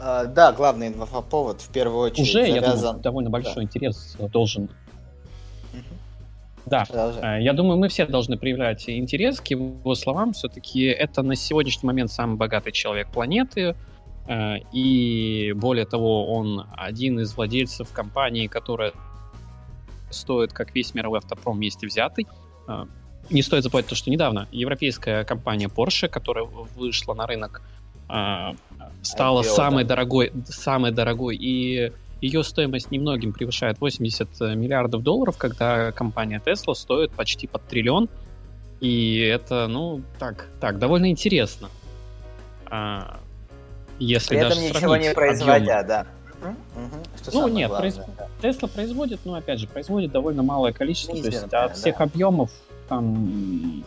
А, 0.00 0.26
да, 0.26 0.52
главный 0.52 0.88
инфоповод 0.88 1.60
в 1.60 1.72
первую 1.72 2.02
очередь 2.02 2.28
Уже, 2.28 2.46
завязан... 2.46 2.54
я 2.54 2.76
думаю, 2.76 3.02
довольно 3.02 3.30
большой 3.30 3.54
да. 3.56 3.62
интерес 3.64 4.16
должен 4.32 4.68
да, 6.68 6.84
Продолжай. 6.84 7.38
Э, 7.38 7.42
я 7.42 7.52
думаю, 7.52 7.78
мы 7.78 7.88
все 7.88 8.06
должны 8.06 8.36
проявлять 8.36 8.88
интерес 8.88 9.40
к 9.40 9.46
его 9.48 9.94
словам. 9.94 10.32
Все-таки 10.32 10.84
это 10.84 11.22
на 11.22 11.34
сегодняшний 11.34 11.86
момент 11.86 12.10
самый 12.10 12.36
богатый 12.36 12.72
человек 12.72 13.10
планеты. 13.10 13.74
Э, 14.26 14.58
и 14.72 15.52
более 15.56 15.86
того, 15.86 16.32
он 16.32 16.66
один 16.76 17.20
из 17.20 17.36
владельцев 17.36 17.90
компании, 17.92 18.46
которая 18.46 18.92
стоит 20.10 20.52
как 20.52 20.74
весь 20.74 20.94
мировой 20.94 21.18
автопром 21.18 21.56
вместе 21.56 21.86
взятый. 21.86 22.26
Э, 22.66 22.86
не 23.30 23.42
стоит 23.42 23.62
забывать 23.62 23.86
то, 23.86 23.94
что 23.94 24.10
недавно 24.10 24.48
европейская 24.52 25.24
компания 25.24 25.68
Porsche, 25.68 26.08
которая 26.08 26.44
вышла 26.44 27.14
на 27.14 27.26
рынок, 27.26 27.62
стала 29.02 29.42
IPO, 29.42 29.44
самой 29.44 29.84
да. 29.84 29.88
дорогой, 29.90 30.32
самой 30.46 30.92
дорогой 30.92 31.36
и 31.36 31.92
ее 32.20 32.42
стоимость 32.42 32.90
немногим 32.90 33.32
превышает 33.32 33.80
80 33.80 34.28
э, 34.40 34.54
миллиардов 34.54 35.02
долларов, 35.02 35.36
когда 35.36 35.92
компания 35.92 36.42
Tesla 36.44 36.74
стоит 36.74 37.12
почти 37.12 37.46
под 37.46 37.62
триллион. 37.64 38.08
И 38.80 39.18
это, 39.18 39.66
ну, 39.66 40.02
так, 40.18 40.48
так, 40.60 40.78
довольно 40.78 41.10
интересно. 41.10 41.68
А, 42.66 43.18
если 43.98 44.36
При 44.36 44.46
этом 44.46 44.60
ничего 44.60 44.96
не 44.96 45.12
производя, 45.12 45.82
да. 45.82 46.06
Что 47.20 47.32
ну 47.32 47.48
нет, 47.48 47.68
главное, 47.68 47.90
произ... 47.92 48.06
да. 48.16 48.28
Tesla 48.40 48.68
производит, 48.68 49.20
но 49.24 49.34
опять 49.34 49.58
же, 49.58 49.66
производит 49.66 50.12
довольно 50.12 50.44
малое 50.44 50.72
количество, 50.72 51.16
то 51.16 51.26
есть 51.26 51.42
от 51.52 51.76
всех 51.76 51.98
да. 51.98 52.04
объемов 52.04 52.50
там... 52.88 53.84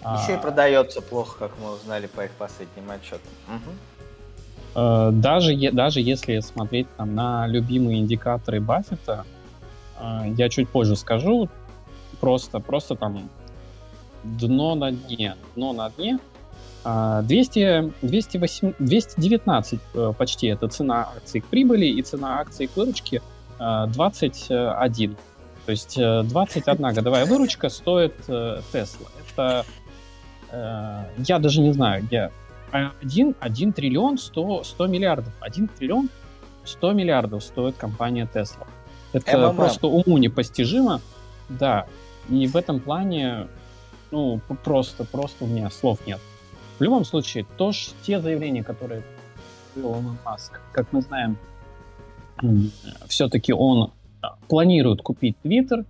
Еще 0.00 0.34
а... 0.34 0.36
и 0.36 0.40
продается 0.40 1.02
плохо, 1.02 1.38
как 1.38 1.52
мы 1.62 1.72
узнали 1.74 2.06
по 2.06 2.24
их 2.24 2.30
последним 2.32 2.90
отчетам. 2.90 3.30
Угу. 3.48 3.74
Э, 4.78 5.10
даже, 5.12 5.56
даже 5.72 6.00
если 6.00 6.40
смотреть 6.40 6.86
там, 6.96 7.14
на 7.14 7.46
любимые 7.46 7.98
индикаторы 7.98 8.60
Баффета, 8.60 9.24
э, 9.98 10.34
я 10.36 10.48
чуть 10.48 10.68
позже 10.68 10.94
скажу, 10.96 11.48
просто, 12.20 12.60
просто 12.60 12.94
там 12.94 13.28
дно 14.22 14.74
на 14.74 14.92
дне, 14.92 15.34
дно 15.56 15.72
на 15.72 15.90
дне, 15.90 16.18
200, 16.84 17.92
208, 18.02 18.74
219 18.78 19.80
почти 20.16 20.46
это 20.46 20.68
цена 20.68 21.08
акций 21.16 21.40
к 21.40 21.46
прибыли 21.46 21.86
и 21.86 22.00
цена 22.02 22.38
акций 22.38 22.66
к 22.66 22.76
выручке 22.76 23.20
21. 23.58 25.16
То 25.66 25.72
есть 25.72 25.98
21 25.98 26.94
годовая 26.94 27.26
выручка 27.26 27.68
стоит 27.68 28.14
Tesla. 28.26 29.08
Это 29.28 29.66
я 31.18 31.38
даже 31.38 31.60
не 31.60 31.72
знаю, 31.72 32.06
я 32.10 32.30
1, 32.72 33.36
1 33.40 33.72
триллион 33.72 34.18
100, 34.18 34.64
100 34.64 34.86
миллиардов. 34.86 35.32
1 35.40 35.68
триллион 35.68 36.08
100 36.64 36.92
миллиардов 36.92 37.42
стоит 37.42 37.76
компания 37.76 38.28
Tesla. 38.32 38.66
Это 39.12 39.38
МММ. 39.38 39.56
просто 39.56 39.86
уму 39.86 40.18
непостижимо. 40.18 41.00
Да. 41.48 41.86
И 42.28 42.46
в 42.46 42.56
этом 42.56 42.80
плане, 42.80 43.48
ну, 44.10 44.40
просто, 44.64 45.04
просто 45.04 45.44
у 45.44 45.46
меня 45.46 45.70
слов 45.70 46.06
нет. 46.06 46.20
В 46.78 46.82
любом 46.82 47.04
случае, 47.04 47.46
то, 47.56 47.72
что 47.72 47.94
те 48.02 48.20
заявления, 48.20 48.62
которые 48.62 49.02
Илон 49.74 50.18
Маск, 50.24 50.60
как 50.72 50.92
мы 50.92 51.00
знаем, 51.00 51.38
все-таки 53.08 53.52
он 53.52 53.92
а, 54.22 54.36
планирует 54.48 55.02
купить 55.02 55.36
Twitter. 55.42 55.84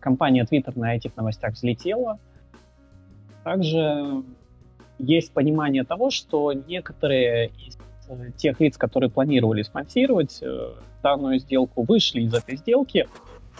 Компания 0.00 0.44
Twitter 0.44 0.78
на 0.78 0.94
этих 0.96 1.16
новостях 1.16 1.54
взлетела. 1.54 2.18
Также 3.42 4.22
есть 4.98 5.32
понимание 5.32 5.84
того, 5.84 6.10
что 6.10 6.52
некоторые 6.52 7.48
из 7.48 7.78
э, 8.08 8.30
тех 8.36 8.60
лиц, 8.60 8.76
которые 8.76 9.10
планировали 9.10 9.62
спонсировать 9.62 10.38
э, 10.42 10.74
данную 11.02 11.38
сделку, 11.38 11.82
вышли 11.82 12.22
из 12.22 12.34
этой 12.34 12.56
сделки 12.56 13.08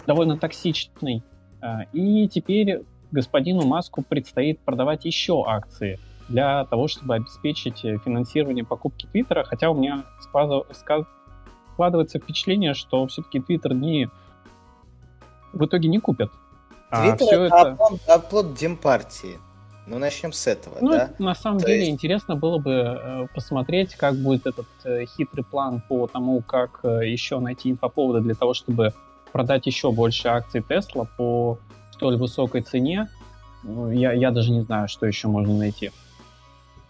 довольно 0.05 0.37
токсичной. 0.37 1.23
Э, 1.61 1.85
и 1.93 2.27
теперь 2.27 2.81
господину 3.11 3.65
Маску 3.65 4.01
предстоит 4.01 4.59
продавать 4.59 5.05
еще 5.05 5.43
акции 5.45 5.99
для 6.27 6.65
того, 6.65 6.87
чтобы 6.87 7.15
обеспечить 7.15 7.81
финансирование 7.81 8.65
покупки 8.65 9.07
Твиттера, 9.11 9.43
хотя 9.43 9.69
у 9.69 9.75
меня 9.75 10.05
складывается 10.21 12.19
впечатление, 12.19 12.73
что 12.73 13.05
все-таки 13.07 13.39
Твиттер 13.39 13.75
не 13.75 14.09
в 15.53 15.65
итоге 15.65 15.87
не 15.87 15.99
купят. 15.99 16.31
Твиттер 16.91 17.41
а 17.41 17.45
это, 17.45 17.75
это... 17.75 18.13
оплот 18.13 18.55
Демпартии. 18.55 19.37
Ну, 19.87 19.99
начнем 19.99 20.33
с 20.33 20.47
этого, 20.47 20.77
ну, 20.81 20.91
да? 20.91 21.11
На 21.19 21.35
самом 21.35 21.59
То 21.59 21.67
деле 21.67 21.81
есть... 21.81 21.91
интересно 21.91 22.35
было 22.35 22.57
бы 22.57 22.71
э, 22.71 23.27
посмотреть, 23.35 23.95
как 23.95 24.15
будет 24.15 24.47
этот 24.47 24.65
э, 24.83 25.05
хитрый 25.05 25.43
план 25.43 25.81
по 25.87 26.07
тому, 26.07 26.41
как 26.41 26.79
э, 26.83 27.07
еще 27.07 27.39
найти 27.39 27.69
инфоповоды 27.69 28.21
для 28.21 28.33
того, 28.33 28.55
чтобы 28.55 28.93
продать 29.31 29.67
еще 29.67 29.91
больше 29.91 30.27
акций 30.27 30.63
Тесла 30.63 31.07
по 31.17 31.59
столь 31.91 32.17
высокой 32.17 32.61
цене. 32.61 33.09
Ну, 33.63 33.91
я, 33.91 34.11
я 34.13 34.31
даже 34.31 34.51
не 34.51 34.61
знаю, 34.61 34.87
что 34.87 35.05
еще 35.05 35.27
можно 35.27 35.55
найти. 35.55 35.91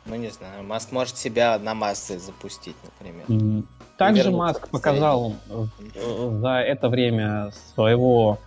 Ну, 0.05 0.15
не 0.15 0.29
знаю. 0.29 0.63
Маск 0.63 0.91
может 0.91 1.17
себя 1.17 1.59
на 1.59 1.73
массы 1.73 2.19
запустить, 2.19 2.75
например. 2.83 3.63
Также 3.97 4.29
Маск 4.31 4.69
показал 4.69 5.33
за 5.95 6.59
это 6.59 6.89
время 6.89 7.51
своего 7.73 8.39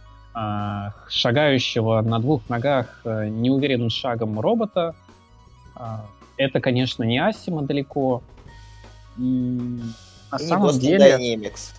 шагающего 1.09 2.00
на 2.02 2.18
двух 2.18 2.49
ногах 2.49 3.00
э, 3.04 3.28
неуверенным 3.28 3.90
шагом 3.90 4.38
робота. 4.38 4.95
А, 5.75 6.07
это, 6.37 6.61
конечно, 6.61 7.02
не 7.02 7.18
Асима 7.18 7.62
далеко. 7.62 8.23
И 9.16 9.23
на 10.30 10.37
и 10.37 10.47
самом 10.47 10.75
не 10.75 10.80
деле... 10.80 11.16
Dynamics. 11.16 11.75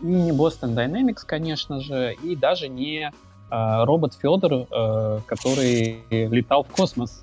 И 0.00 0.06
не 0.06 0.30
Boston 0.32 0.74
Dynamics, 0.74 1.24
конечно 1.26 1.80
же, 1.80 2.14
и 2.22 2.34
даже 2.36 2.68
не 2.68 3.12
а, 3.50 3.84
робот 3.84 4.14
Федор, 4.14 4.66
а, 4.70 5.20
который 5.26 6.02
летал 6.10 6.64
в 6.64 6.68
космос. 6.68 7.22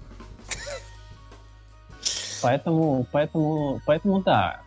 Поэтому, 2.42 3.06
поэтому, 3.12 3.82
поэтому 3.86 4.22
да. 4.22 4.62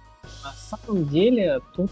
На 0.44 0.52
самом 0.52 1.08
деле 1.08 1.60
тут 1.74 1.90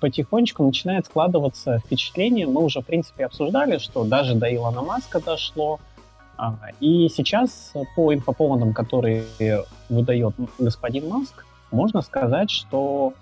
потихонечку 0.00 0.64
начинает 0.64 1.06
складываться 1.06 1.78
впечатление, 1.78 2.46
мы 2.46 2.62
уже, 2.62 2.80
в 2.80 2.86
принципе, 2.86 3.26
обсуждали, 3.26 3.78
что 3.78 4.04
даже 4.04 4.34
до 4.34 4.54
Илона 4.54 4.82
Маска 4.82 5.20
дошло, 5.20 5.80
а, 6.36 6.58
и 6.80 7.08
сейчас 7.08 7.72
по 7.94 8.12
инфоповодам, 8.12 8.74
которые 8.74 9.24
выдает 9.88 10.34
господин 10.58 11.08
Маск, 11.08 11.44
можно 11.70 12.02
сказать, 12.02 12.50
что 12.50 13.14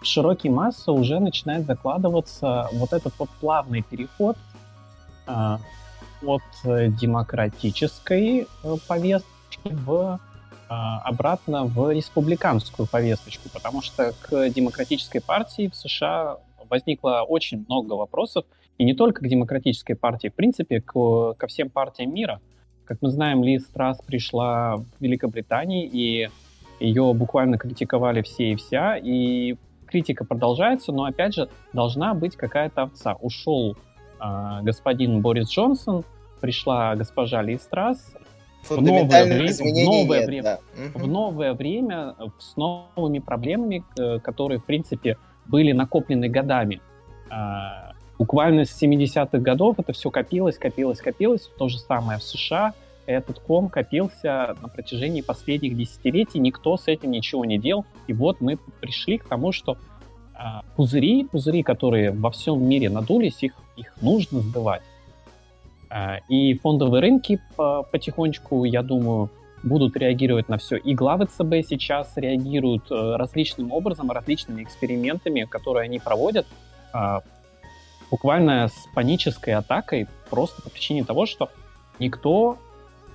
в 0.00 0.06
широкие 0.06 0.52
массы 0.52 0.90
уже 0.90 1.20
начинает 1.20 1.66
закладываться 1.66 2.68
вот 2.72 2.92
этот 2.92 3.14
вот 3.18 3.28
плавный 3.40 3.82
переход 3.82 4.36
а, 5.26 5.60
от 6.22 6.42
демократической 6.64 8.46
э, 8.62 8.76
повестки 8.88 9.26
в 9.64 10.18
обратно 10.68 11.64
в 11.64 11.92
республиканскую 11.92 12.88
повесточку, 12.88 13.48
потому 13.52 13.82
что 13.82 14.12
к 14.20 14.48
демократической 14.50 15.20
партии 15.20 15.68
в 15.68 15.76
США 15.76 16.38
возникло 16.68 17.24
очень 17.26 17.64
много 17.68 17.94
вопросов, 17.94 18.44
и 18.78 18.84
не 18.84 18.94
только 18.94 19.22
к 19.22 19.28
демократической 19.28 19.94
партии, 19.94 20.28
в 20.28 20.34
принципе, 20.34 20.80
к, 20.80 21.34
ко 21.34 21.46
всем 21.46 21.70
партиям 21.70 22.12
мира. 22.12 22.40
Как 22.84 22.98
мы 23.00 23.10
знаем, 23.10 23.42
Ли 23.42 23.58
Страс 23.58 24.00
пришла 24.04 24.76
в 24.76 24.84
Великобритании, 25.00 25.86
и 25.86 26.28
ее 26.78 27.14
буквально 27.14 27.58
критиковали 27.58 28.22
все 28.22 28.52
и 28.52 28.56
вся, 28.56 28.96
и 28.96 29.56
критика 29.86 30.24
продолжается, 30.24 30.92
но, 30.92 31.04
опять 31.04 31.34
же, 31.34 31.48
должна 31.72 32.14
быть 32.14 32.36
какая-то 32.36 32.82
овца. 32.82 33.16
Ушел 33.20 33.76
э, 34.20 34.62
господин 34.62 35.22
Борис 35.22 35.48
Джонсон, 35.48 36.04
пришла 36.40 36.94
госпожа 36.96 37.40
Ли 37.42 37.56
Страс, 37.56 38.14
в 38.68 38.82
новое, 38.82 39.24
время, 39.24 39.52
в, 39.52 39.84
новое 39.84 40.18
нет, 40.18 40.26
время, 40.26 40.42
да. 40.42 40.58
в 40.94 41.06
новое 41.06 41.54
время 41.54 42.14
с 42.38 42.56
новыми 42.56 43.18
проблемами, 43.18 43.84
э, 43.98 44.18
которые, 44.20 44.58
в 44.58 44.64
принципе, 44.64 45.16
были 45.46 45.72
накоплены 45.72 46.28
годами. 46.28 46.80
А, 47.30 47.92
буквально 48.18 48.64
с 48.64 48.82
70-х 48.82 49.38
годов 49.38 49.78
это 49.78 49.92
все 49.92 50.10
копилось, 50.10 50.58
копилось, 50.58 51.00
копилось. 51.00 51.50
То 51.58 51.68
же 51.68 51.78
самое 51.78 52.18
в 52.18 52.22
США. 52.22 52.74
Этот 53.06 53.38
ком 53.38 53.68
копился 53.68 54.56
на 54.60 54.68
протяжении 54.68 55.20
последних 55.20 55.76
десятилетий. 55.76 56.40
Никто 56.40 56.76
с 56.76 56.88
этим 56.88 57.12
ничего 57.12 57.44
не 57.44 57.58
делал. 57.58 57.84
И 58.08 58.12
вот 58.12 58.40
мы 58.40 58.58
пришли 58.80 59.18
к 59.18 59.24
тому, 59.26 59.52
что 59.52 59.76
а, 60.34 60.62
пузыри, 60.76 61.24
пузыри, 61.24 61.62
которые 61.62 62.10
во 62.10 62.30
всем 62.30 62.62
мире 62.62 62.90
надулись, 62.90 63.42
их, 63.42 63.52
их 63.76 63.94
нужно 64.02 64.40
сдавать. 64.40 64.82
А, 65.88 66.18
и 66.28 66.54
фондовые 66.58 67.00
рынки 67.00 67.40
потихонечку, 67.56 68.64
я 68.64 68.82
думаю, 68.82 69.30
будут 69.62 69.96
реагировать 69.96 70.48
на 70.48 70.58
все. 70.58 70.76
И 70.76 70.94
главы 70.94 71.26
ЦБ 71.26 71.66
сейчас 71.68 72.12
реагируют 72.16 72.90
э, 72.90 73.16
различным 73.16 73.72
образом, 73.72 74.10
различными 74.10 74.62
экспериментами, 74.62 75.44
которые 75.44 75.84
они 75.84 75.98
проводят, 75.98 76.46
а, 76.92 77.22
буквально 78.10 78.68
с 78.68 78.94
панической 78.94 79.54
атакой, 79.54 80.06
просто 80.30 80.62
по 80.62 80.70
причине 80.70 81.04
того, 81.04 81.26
что 81.26 81.50
никто 81.98 82.58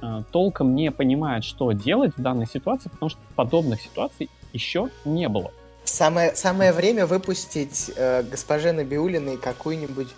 э, 0.02 0.24
толком 0.32 0.76
не 0.76 0.92
понимает, 0.92 1.44
что 1.44 1.72
делать 1.72 2.14
в 2.18 2.22
данной 2.22 2.48
ситуации, 2.48 2.90
потому 2.90 3.10
что 3.10 3.20
подобных 3.36 3.82
ситуаций 3.82 4.30
еще 4.54 4.90
не 5.06 5.30
было. 5.30 5.52
Самое, 5.84 6.36
самое 6.36 6.74
время 6.74 7.06
выпустить 7.06 7.92
э, 7.96 8.24
госпоже 8.24 8.72
Набиулиной 8.72 9.38
какую-нибудь 9.38 10.10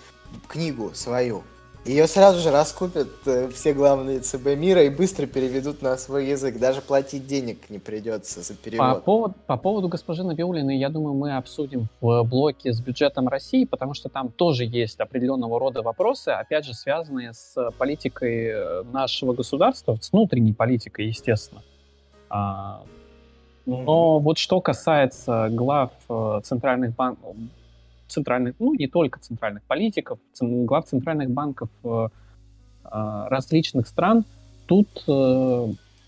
книгу 0.47 0.91
свою. 0.93 1.43
Ее 1.85 2.07
сразу 2.07 2.39
же 2.39 2.49
раскупят 2.49 3.09
э, 3.25 3.49
все 3.49 3.73
главные 3.73 4.21
ЦБ 4.21 4.55
мира 4.55 4.83
и 4.83 4.89
быстро 4.89 5.25
переведут 5.25 5.81
на 5.81 5.97
свой 5.97 6.27
язык. 6.27 6.57
Даже 6.57 6.79
платить 6.79 7.27
денег 7.27 7.69
не 7.69 7.77
придется 7.77 8.41
за 8.41 8.55
перевод. 8.55 8.99
По, 8.99 9.01
поводу, 9.01 9.35
по 9.47 9.57
поводу 9.57 9.87
госпожи 9.89 10.23
Набиулиной, 10.23 10.77
я 10.77 10.87
думаю, 10.87 11.13
мы 11.13 11.35
обсудим 11.35 11.87
в 11.99 12.23
блоке 12.23 12.71
с 12.71 12.79
бюджетом 12.79 13.27
России, 13.27 13.65
потому 13.65 13.95
что 13.95 14.07
там 14.07 14.29
тоже 14.29 14.63
есть 14.63 15.01
определенного 15.01 15.59
рода 15.59 15.81
вопросы, 15.81 16.29
опять 16.29 16.63
же, 16.63 16.73
связанные 16.73 17.33
с 17.33 17.53
политикой 17.77 18.45
э, 18.45 18.83
нашего 18.93 19.33
государства, 19.33 19.97
с 19.99 20.13
внутренней 20.13 20.53
политикой, 20.53 21.07
естественно. 21.07 21.63
А, 22.29 22.81
но 23.65 24.19
вот 24.19 24.37
что 24.37 24.61
касается 24.61 25.49
глав 25.51 25.91
э, 26.07 26.39
центральных 26.45 26.95
банков, 26.95 27.35
центральных, 28.07 28.55
ну 28.59 28.73
не 28.73 28.87
только 28.87 29.19
центральных 29.19 29.63
политиков, 29.63 30.19
глав 30.39 30.85
центральных 30.85 31.29
банков 31.31 31.69
э, 31.83 32.07
э, 32.85 32.89
различных 33.29 33.87
стран, 33.87 34.25
тут 34.65 34.87
э, 35.07 35.67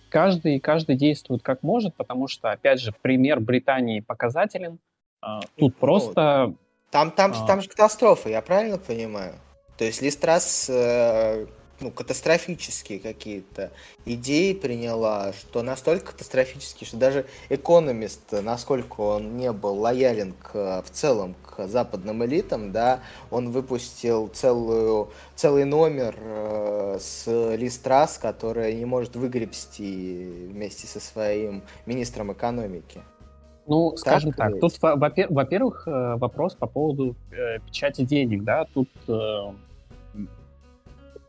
каждый, 0.09 0.59
каждый 0.59 0.95
действует 0.95 1.41
как 1.41 1.63
может, 1.63 1.95
потому 1.95 2.27
что, 2.27 2.51
опять 2.51 2.79
же, 2.79 2.93
пример 3.01 3.39
Британии 3.39 3.99
показателен. 3.99 4.79
Тут 5.21 5.51
ну, 5.57 5.69
просто... 5.71 6.53
Там, 6.91 7.11
там, 7.11 7.33
а... 7.35 7.47
там 7.47 7.61
же 7.61 7.69
катастрофа, 7.69 8.29
я 8.29 8.41
правильно 8.41 8.77
понимаю? 8.77 9.33
То 9.77 9.85
есть 9.85 10.01
Листрас 10.01 10.69
ну, 11.79 11.91
катастрофические 11.91 12.99
какие-то 12.99 13.71
идеи 14.05 14.53
приняла, 14.53 15.33
что 15.33 15.61
настолько 15.61 16.11
катастрофические, 16.11 16.87
что 16.87 16.97
даже 16.97 17.25
экономист, 17.49 18.31
насколько 18.31 19.01
он 19.01 19.37
не 19.37 19.51
был 19.51 19.75
лоялен 19.79 20.33
к, 20.33 20.83
в 20.85 20.89
целом 20.91 21.35
к 21.43 21.67
западным 21.67 22.23
элитам, 22.25 22.71
да, 22.71 23.01
он 23.31 23.51
выпустил 23.51 24.27
целую, 24.27 25.09
целый 25.35 25.65
номер 25.65 26.15
э, 26.17 26.97
с 26.99 27.55
Листрас, 27.55 28.17
которая 28.17 28.73
не 28.73 28.85
может 28.85 29.15
выгребсти 29.15 30.47
вместе 30.49 30.87
со 30.87 30.99
своим 30.99 31.63
министром 31.85 32.31
экономики. 32.31 33.01
Ну, 33.67 33.91
так 33.91 33.99
скажем 33.99 34.31
так, 34.31 34.59
тут, 34.59 34.73
во-первых, 34.81 35.87
э, 35.87 36.15
вопрос 36.17 36.53
по 36.55 36.67
поводу 36.67 37.15
э, 37.31 37.59
печати 37.65 38.03
денег, 38.03 38.43
да, 38.43 38.65
тут 38.73 38.89
э, 39.07 39.53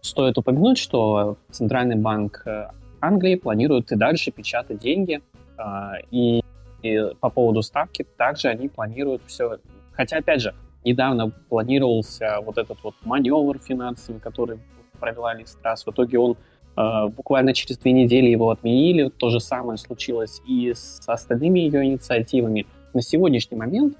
Стоит 0.07 0.39
упомянуть, 0.39 0.79
что 0.79 1.37
Центральный 1.51 1.97
банк 1.97 2.43
э, 2.47 2.69
Англии 3.01 3.35
планирует 3.35 3.91
и 3.91 3.97
дальше 3.97 4.31
печатать 4.31 4.79
деньги, 4.79 5.21
а, 5.59 5.95
и, 6.13 6.43
и 6.83 7.01
по 7.19 7.29
поводу 7.29 7.61
ставки 7.63 8.07
также 8.17 8.47
они 8.47 8.69
планируют 8.69 9.23
все. 9.27 9.59
Хотя, 9.91 10.19
опять 10.19 10.43
же, 10.43 10.55
недавно 10.85 11.31
планировался 11.49 12.37
вот 12.45 12.57
этот 12.57 12.79
вот 12.85 12.95
маневр 13.05 13.59
финансовый, 13.59 14.21
который 14.21 14.61
провела 15.01 15.35
Листрас. 15.35 15.85
В 15.85 15.91
итоге 15.91 16.21
он 16.21 16.37
э, 16.77 17.09
буквально 17.09 17.53
через 17.53 17.77
две 17.79 17.91
недели 17.91 18.31
его 18.31 18.51
отменили. 18.51 19.09
То 19.09 19.31
же 19.31 19.41
самое 19.41 19.77
случилось 19.77 20.41
и 20.47 20.73
с 20.73 21.03
остальными 21.09 21.59
ее 21.59 21.85
инициативами. 21.85 22.65
На 22.95 23.03
сегодняшний 23.03 23.57
момент 23.57 23.97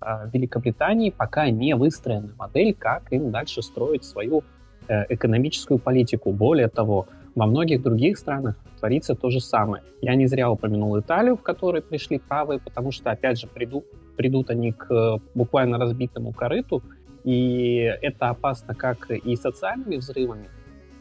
э, 0.00 0.26
в 0.26 0.34
Великобритании 0.34 1.10
пока 1.10 1.48
не 1.48 1.76
выстроена 1.76 2.34
модель, 2.36 2.74
как 2.74 3.12
им 3.12 3.30
дальше 3.30 3.62
строить 3.62 4.02
свою 4.02 4.42
экономическую 4.88 5.78
политику. 5.78 6.32
Более 6.32 6.68
того, 6.68 7.06
во 7.34 7.46
многих 7.46 7.82
других 7.82 8.18
странах 8.18 8.56
творится 8.78 9.14
то 9.14 9.30
же 9.30 9.40
самое. 9.40 9.82
Я 10.00 10.14
не 10.14 10.26
зря 10.26 10.50
упомянул 10.50 10.98
Италию, 10.98 11.36
в 11.36 11.42
которой 11.42 11.82
пришли 11.82 12.18
правые, 12.18 12.60
потому 12.60 12.92
что, 12.92 13.10
опять 13.10 13.38
же, 13.38 13.46
придут, 13.46 13.84
придут 14.16 14.50
они 14.50 14.72
к 14.72 14.90
э, 14.90 15.18
буквально 15.34 15.78
разбитому 15.78 16.32
корыту, 16.32 16.82
и 17.24 17.90
это 18.02 18.28
опасно 18.28 18.74
как 18.74 19.10
и 19.10 19.36
социальными 19.36 19.96
взрывами, 19.96 20.48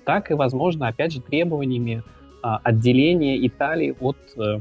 так 0.06 0.32
и, 0.32 0.34
возможно, 0.34 0.88
опять 0.88 1.12
же, 1.12 1.22
требованиями 1.22 2.04
а, 2.42 2.60
отделения 2.64 3.46
Италии 3.46 3.96
от 4.00 4.18
э, 4.38 4.60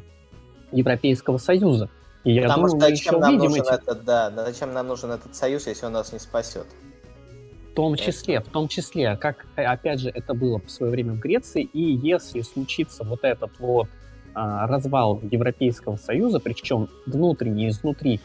Европейского 0.72 1.38
Союза. 1.38 1.88
И 2.24 2.32
я 2.32 2.42
Потому 2.42 2.68
думаю, 2.68 2.80
что 2.80 2.88
зачем 2.88 3.20
нам 3.20 3.36
нужен 3.36 3.62
эти... 3.62 3.74
этот, 3.74 4.04
да, 4.04 4.30
зачем 4.30 4.72
нам 4.72 4.86
нужен 4.88 5.10
этот 5.10 5.34
союз, 5.34 5.66
если 5.66 5.86
он 5.86 5.92
нас 5.92 6.12
не 6.12 6.18
спасет? 6.18 6.66
В 7.72 7.74
том 7.74 7.96
числе, 7.96 8.40
в 8.40 8.48
том 8.48 8.68
числе, 8.68 9.16
как, 9.16 9.46
опять 9.56 9.98
же, 9.98 10.10
это 10.10 10.34
было 10.34 10.58
в 10.58 10.70
свое 10.70 10.92
время 10.92 11.14
в 11.14 11.20
Греции, 11.20 11.62
и 11.62 11.80
если 11.80 12.42
случится 12.42 13.02
вот 13.02 13.24
этот 13.24 13.58
вот 13.58 13.88
а, 14.34 14.66
развал 14.66 15.22
Европейского 15.30 15.96
Союза, 15.96 16.38
причем 16.38 16.90
внутренний, 17.06 17.70
изнутри, 17.70 18.20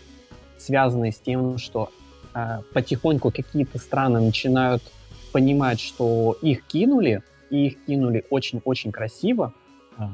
связанный 0.58 1.14
с 1.14 1.20
тем, 1.20 1.60
что 1.60 1.92
а, 2.34 2.62
потихоньку 2.74 3.32
какие-то 3.32 3.78
страны 3.78 4.20
начинают 4.20 4.84
понимать, 5.32 5.80
что 5.80 6.36
их 6.42 6.66
кинули, 6.68 7.24
и 7.50 7.68
их 7.68 7.86
кинули 7.86 8.26
очень-очень 8.30 8.92
красиво, 8.92 9.54
а, 9.98 10.10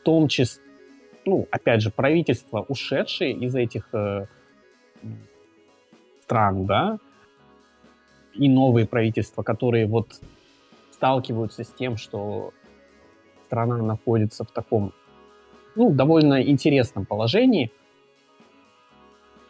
в 0.00 0.02
том 0.02 0.28
числе, 0.28 0.62
ну, 1.24 1.48
опять 1.50 1.80
же, 1.80 1.90
правительства, 1.90 2.60
ушедшие 2.68 3.32
из 3.32 3.54
этих 3.54 3.88
э, 3.94 4.26
стран, 6.22 6.66
да, 6.66 6.98
и 8.38 8.48
новые 8.48 8.86
правительства, 8.86 9.42
которые 9.42 9.86
вот 9.86 10.20
сталкиваются 10.92 11.64
с 11.64 11.68
тем, 11.68 11.96
что 11.96 12.52
страна 13.46 13.76
находится 13.78 14.44
в 14.44 14.50
таком, 14.50 14.92
ну, 15.74 15.90
довольно 15.90 16.42
интересном 16.42 17.06
положении. 17.06 17.70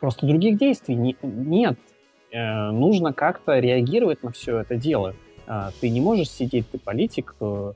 Просто 0.01 0.27
других 0.27 0.59
действий 0.59 0.94
не, 0.94 1.16
нет. 1.22 1.79
Э, 2.31 2.70
нужно 2.70 3.12
как-то 3.12 3.59
реагировать 3.59 4.22
на 4.22 4.31
все 4.31 4.59
это 4.59 4.77
дело. 4.77 5.14
Э, 5.46 5.70
ты 5.81 5.88
не 5.88 6.01
можешь 6.01 6.31
сидеть, 6.31 6.68
ты 6.70 6.79
политик, 6.79 7.35
э, 7.40 7.72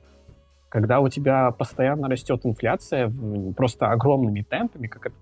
когда 0.69 0.99
у 0.99 1.09
тебя 1.09 1.51
постоянно 1.51 2.07
растет 2.07 2.41
инфляция 2.45 3.11
просто 3.57 3.87
огромными 3.87 4.41
темпами, 4.41 4.87
как 4.87 5.07
это 5.07 5.15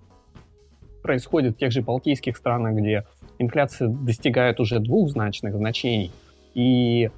происходит 1.02 1.56
в 1.56 1.58
тех 1.58 1.72
же 1.72 1.82
балтийских 1.82 2.36
странах, 2.36 2.74
где 2.74 3.06
инфляция 3.40 3.88
достигает 3.88 4.60
уже 4.60 4.78
двухзначных 4.78 5.56
значений, 5.56 6.12
и 6.54 7.10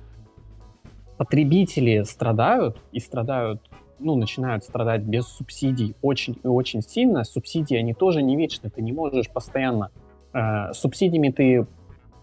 потребители 1.16 2.04
страдают, 2.04 2.78
и 2.92 3.00
страдают, 3.00 3.60
ну, 3.98 4.14
начинают 4.14 4.64
страдать 4.64 5.02
без 5.02 5.26
субсидий 5.26 5.94
очень 6.00 6.38
и 6.42 6.46
очень 6.46 6.80
сильно. 6.82 7.24
Субсидии, 7.24 7.76
они 7.76 7.92
тоже 7.92 8.22
не 8.22 8.36
вечны, 8.36 8.70
ты 8.70 8.82
не 8.82 8.92
можешь 8.92 9.28
постоянно... 9.28 9.90
Э, 10.32 10.72
субсидиями 10.72 11.30
ты 11.30 11.66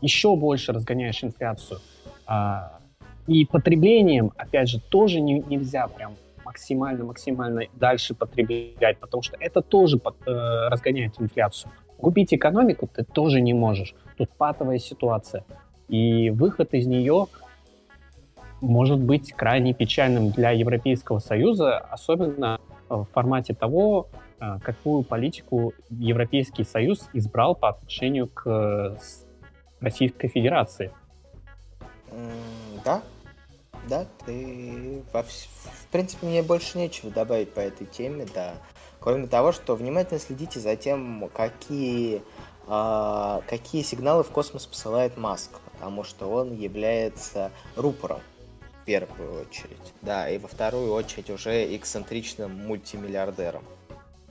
еще 0.01 0.35
больше 0.35 0.71
разгоняешь 0.71 1.23
инфляцию. 1.23 1.79
Э, 2.27 2.69
и 3.27 3.45
потреблением, 3.45 4.31
опять 4.38 4.69
же, 4.69 4.79
тоже 4.79 5.19
не, 5.19 5.39
нельзя 5.41 5.88
прям 5.88 6.13
максимально-максимально 6.45 7.63
дальше 7.73 8.15
потреблять, 8.15 8.97
потому 8.99 9.21
что 9.23 9.38
это 9.39 9.62
тоже 9.62 9.97
под, 9.97 10.15
э, 10.25 10.67
разгоняет 10.69 11.19
инфляцию. 11.19 11.71
Купить 12.01 12.33
экономику 12.33 12.88
ты 12.88 13.03
тоже 13.03 13.41
не 13.41 13.53
можешь. 13.53 13.93
Тут 14.17 14.29
патовая 14.29 14.79
ситуация. 14.79 15.43
И 15.88 16.29
выход 16.29 16.73
из 16.73 16.88
нее 16.88 17.27
может 18.62 18.99
быть 18.99 19.33
крайне 19.33 19.73
печальным 19.73 20.31
для 20.31 20.51
Европейского 20.51 21.19
Союза, 21.19 21.77
особенно 21.77 22.59
в 22.89 23.05
формате 23.13 23.53
того, 23.53 24.07
а, 24.39 24.59
какую 24.59 25.03
политику 25.03 25.73
Европейский 25.89 26.63
Союз 26.63 27.07
избрал 27.13 27.55
по 27.55 27.69
отношению 27.69 28.27
к 28.27 28.97
Российской 29.79 30.27
Федерации. 30.27 30.91
Да, 32.83 33.01
да, 33.88 34.05
ты 34.25 35.03
в 35.12 35.88
принципе 35.91 36.27
мне 36.27 36.43
больше 36.43 36.77
нечего 36.77 37.12
добавить 37.12 37.53
по 37.53 37.59
этой 37.59 37.85
теме, 37.85 38.25
да. 38.33 38.53
Кроме 38.99 39.27
того, 39.27 39.51
что 39.51 39.75
внимательно 39.75 40.19
следите 40.19 40.59
за 40.59 40.75
тем, 40.75 41.29
какие 41.33 42.21
э, 42.67 43.39
какие 43.47 43.81
сигналы 43.81 44.23
в 44.23 44.29
космос 44.29 44.65
посылает 44.65 45.17
Маск, 45.17 45.51
потому 45.73 46.03
что 46.03 46.27
он 46.27 46.53
является 46.53 47.51
рупором 47.75 48.19
в 48.81 48.85
первую 48.85 49.41
очередь, 49.41 49.93
да, 50.01 50.29
и 50.29 50.38
во 50.38 50.47
вторую 50.47 50.93
очередь 50.93 51.29
уже 51.29 51.75
эксцентричным 51.75 52.67
мультимиллиардером. 52.67 53.63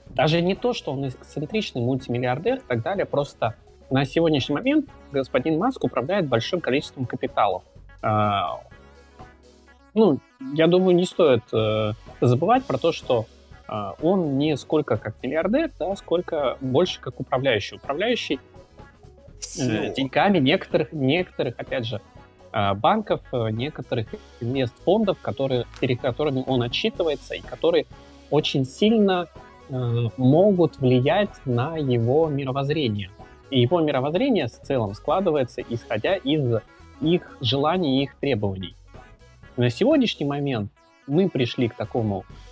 Даже 0.09 0.41
не 0.41 0.55
то, 0.55 0.73
что 0.73 0.91
он 0.91 1.07
эксцентричный 1.07 1.81
мультимиллиардер 1.81 2.57
и 2.57 2.61
так 2.67 2.81
далее, 2.81 3.05
просто 3.05 3.55
на 3.89 4.05
сегодняшний 4.05 4.55
момент 4.55 4.89
господин 5.11 5.57
Маск 5.57 5.83
управляет 5.83 6.27
большим 6.27 6.61
количеством 6.61 7.05
капиталов. 7.05 7.63
А, 8.01 8.59
ну, 9.93 10.19
я 10.53 10.67
думаю, 10.67 10.95
не 10.95 11.05
стоит 11.05 11.43
э, 11.53 11.93
забывать 12.21 12.65
про 12.65 12.77
то, 12.77 12.91
что 12.91 13.25
он 14.01 14.37
не 14.37 14.57
сколько 14.57 14.97
как 14.97 15.15
миллиардер, 15.21 15.71
да, 15.77 15.95
сколько 15.95 16.57
больше 16.61 16.99
как 16.99 17.19
управляющий. 17.19 17.75
Управляющий 17.75 18.39
э, 19.59 19.93
деньгами 19.93 20.39
некоторых, 20.39 20.91
некоторых, 20.91 21.55
опять 21.57 21.85
же, 21.85 22.01
э, 22.51 22.73
банков, 22.73 23.21
э, 23.31 23.49
некоторых 23.51 24.07
мест 24.41 24.73
фондов, 24.83 25.19
которые, 25.21 25.65
перед 25.79 26.01
которыми 26.01 26.43
он 26.47 26.63
отчитывается 26.63 27.35
и 27.35 27.41
которые 27.41 27.85
очень 28.31 28.65
сильно 28.65 29.27
э, 29.69 30.07
могут 30.17 30.79
влиять 30.79 31.45
на 31.45 31.77
его 31.77 32.27
мировоззрение. 32.27 33.09
И 33.49 33.61
его 33.61 33.81
мировоззрение 33.81 34.47
в 34.47 34.61
целом 34.61 34.93
складывается, 34.93 35.61
исходя 35.67 36.15
из 36.15 36.61
их 37.01 37.37
желаний 37.41 37.99
и 37.99 38.03
их 38.03 38.15
требований. 38.15 38.75
На 39.57 39.69
сегодняшний 39.69 40.25
момент 40.25 40.71
мы 41.07 41.29
пришли 41.29 41.67
к 41.67 41.75
такому 41.75 42.23
а, 42.27 42.48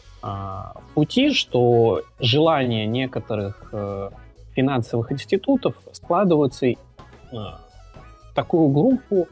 пути, 0.94 1.32
что 1.34 2.02
желания 2.20 2.86
некоторых 2.86 3.70
а, 3.72 4.12
финансовых 4.56 5.12
институтов 5.12 5.76
складываются 5.92 6.68
а, 7.32 7.60
в 8.32 8.34
такую 8.34 8.70
группу. 8.70 9.28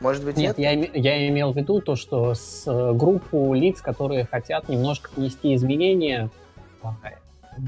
Может 0.00 0.24
быть, 0.24 0.36
нет? 0.36 0.56
Нет, 0.56 0.94
я, 0.94 1.12
я 1.14 1.28
имел 1.28 1.52
в 1.52 1.56
виду 1.56 1.80
то, 1.80 1.94
что 1.94 2.34
с 2.34 2.64
э, 2.66 2.92
группу 2.94 3.52
лиц, 3.52 3.82
которые 3.82 4.24
хотят 4.24 4.70
немножко 4.70 5.10
внести 5.14 5.54
изменения 5.54 6.30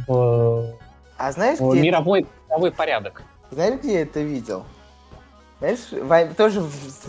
в 0.07 0.79
а 1.19 1.31
знаешь, 1.31 1.61
где 1.61 1.83
мировой, 1.83 2.27
мировой 2.49 2.73
порядок. 2.73 3.23
Знаешь, 3.51 3.81
где 3.81 3.93
я 3.93 4.03
это 4.03 4.21
видел? 4.21 4.65
Знаешь, 5.63 6.35
тоже, 6.35 6.61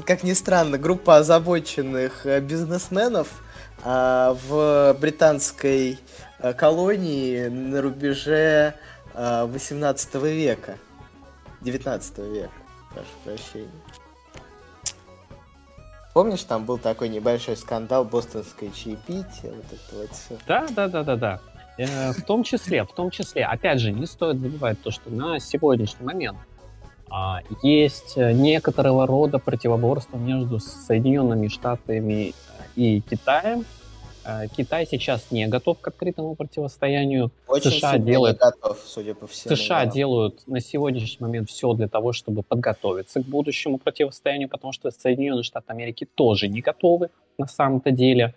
как 0.06 0.22
ни 0.22 0.34
странно, 0.34 0.78
группа 0.78 1.18
озабоченных 1.18 2.28
э, 2.28 2.40
бизнесменов 2.40 3.42
а, 3.84 4.38
в 4.48 4.96
британской 5.00 5.98
а, 6.38 6.54
колонии 6.54 7.48
на 7.48 7.82
рубеже 7.82 8.76
а, 9.16 9.48
18 9.48 10.14
века. 10.26 10.78
19 11.62 12.18
века, 12.20 12.52
прошу 12.94 13.08
прощения. 13.24 13.72
Помнишь, 16.14 16.44
там 16.44 16.66
был 16.66 16.78
такой 16.78 17.10
небольшой 17.10 17.58
скандал 17.58 18.06
бостонской 18.06 18.72
чаепитие, 18.72 19.52
вот 19.52 19.66
это 19.66 19.96
вот 19.96 20.12
все. 20.12 20.38
Да, 20.46 20.68
да, 20.70 20.88
да, 20.88 21.04
да, 21.04 21.16
да. 21.16 21.40
Э, 21.80 22.12
в 22.12 22.22
том 22.22 22.44
числе, 22.44 22.84
в 22.84 22.94
том 22.94 23.10
числе, 23.10 23.46
опять 23.46 23.80
же, 23.80 23.92
не 23.92 24.06
стоит 24.06 24.40
забывать 24.40 24.80
то, 24.84 24.92
что 24.92 25.10
на 25.10 25.40
сегодняшний 25.40 26.06
момент 26.06 26.38
есть 27.62 28.18
некоторого 28.18 29.06
рода 29.06 29.40
противоборство 29.40 30.18
между 30.18 30.60
Соединенными 30.60 31.48
Штатами 31.48 32.30
э, 32.30 32.34
и 32.76 33.02
Китаем. 33.02 33.66
Э, 34.26 34.48
Китай 34.48 34.88
сейчас 34.90 35.32
не 35.32 35.48
готов 35.48 35.80
к 35.80 35.88
открытому 35.88 36.36
противостоянию. 36.36 37.32
Очень 37.48 37.72
США 37.72 37.98
делают, 37.98 38.38
готов, 38.38 38.80
судя 38.86 39.14
по 39.14 39.28
всему. 39.28 39.56
США 39.56 39.86
да. 39.86 39.92
делают 39.92 40.48
на 40.48 40.60
сегодняшний 40.60 41.26
момент 41.26 41.50
все 41.50 41.74
для 41.74 41.88
того, 41.88 42.14
чтобы 42.14 42.42
подготовиться 42.42 43.22
к 43.22 43.26
будущему 43.26 43.78
противостоянию, 43.78 44.50
потому 44.50 44.74
что 44.74 44.90
Соединенные 44.92 45.44
Штаты 45.44 45.66
Америки 45.68 46.08
тоже 46.16 46.48
не 46.48 46.62
готовы 46.62 47.10
на 47.38 47.48
самом-то 47.48 47.92
деле. 47.92 48.34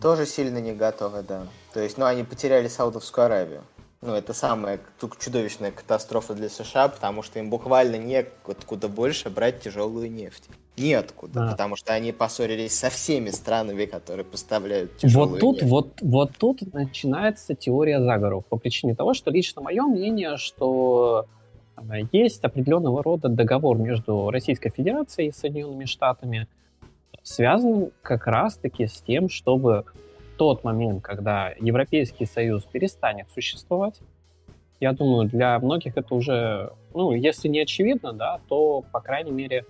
Тоже 0.00 0.26
сильно 0.26 0.58
не 0.58 0.72
готовы, 0.72 1.22
да. 1.22 1.46
То 1.72 1.80
есть, 1.80 1.96
ну, 1.98 2.04
они 2.04 2.22
потеряли 2.22 2.68
Саудовскую 2.68 3.26
Аравию. 3.26 3.62
Ну, 4.02 4.12
это 4.12 4.34
самая 4.34 4.78
чудовищная 5.18 5.72
катастрофа 5.72 6.34
для 6.34 6.48
США, 6.48 6.88
потому 6.88 7.22
что 7.22 7.38
им 7.38 7.48
буквально 7.48 7.96
неоткуда 7.96 8.88
больше 8.88 9.30
брать 9.30 9.60
тяжелую 9.60 10.12
нефть. 10.12 10.44
Неоткуда, 10.76 11.46
а. 11.46 11.50
потому 11.52 11.76
что 11.76 11.94
они 11.94 12.12
поссорились 12.12 12.78
со 12.78 12.90
всеми 12.90 13.30
странами, 13.30 13.86
которые 13.86 14.26
поставляют 14.26 14.98
тяжелую 14.98 15.30
вот 15.30 15.40
тут, 15.40 15.56
нефть. 15.56 15.70
Вот, 15.70 16.02
вот 16.02 16.30
тут 16.36 16.74
начинается 16.74 17.54
теория 17.54 18.02
заговоров. 18.02 18.44
По 18.46 18.58
причине 18.58 18.94
того, 18.94 19.14
что 19.14 19.30
лично 19.30 19.62
мое 19.62 19.84
мнение, 19.84 20.36
что 20.36 21.24
э, 21.78 22.02
есть 22.12 22.44
определенного 22.44 23.02
рода 23.02 23.30
договор 23.30 23.78
между 23.78 24.30
Российской 24.30 24.68
Федерацией 24.68 25.28
и 25.28 25.32
Соединенными 25.32 25.86
Штатами, 25.86 26.46
связан 27.22 27.90
как 28.02 28.26
раз-таки 28.26 28.86
с 28.86 29.00
тем, 29.00 29.30
чтобы 29.30 29.86
тот 30.36 30.64
момент, 30.64 31.02
когда 31.02 31.52
Европейский 31.58 32.26
Союз 32.26 32.64
перестанет 32.64 33.28
существовать, 33.30 34.00
я 34.80 34.92
думаю, 34.92 35.28
для 35.28 35.58
многих 35.58 35.96
это 35.96 36.14
уже, 36.14 36.72
ну, 36.94 37.12
если 37.12 37.48
не 37.48 37.60
очевидно, 37.60 38.12
да, 38.12 38.40
то, 38.48 38.84
по 38.92 39.00
крайней 39.00 39.30
мере, 39.30 39.64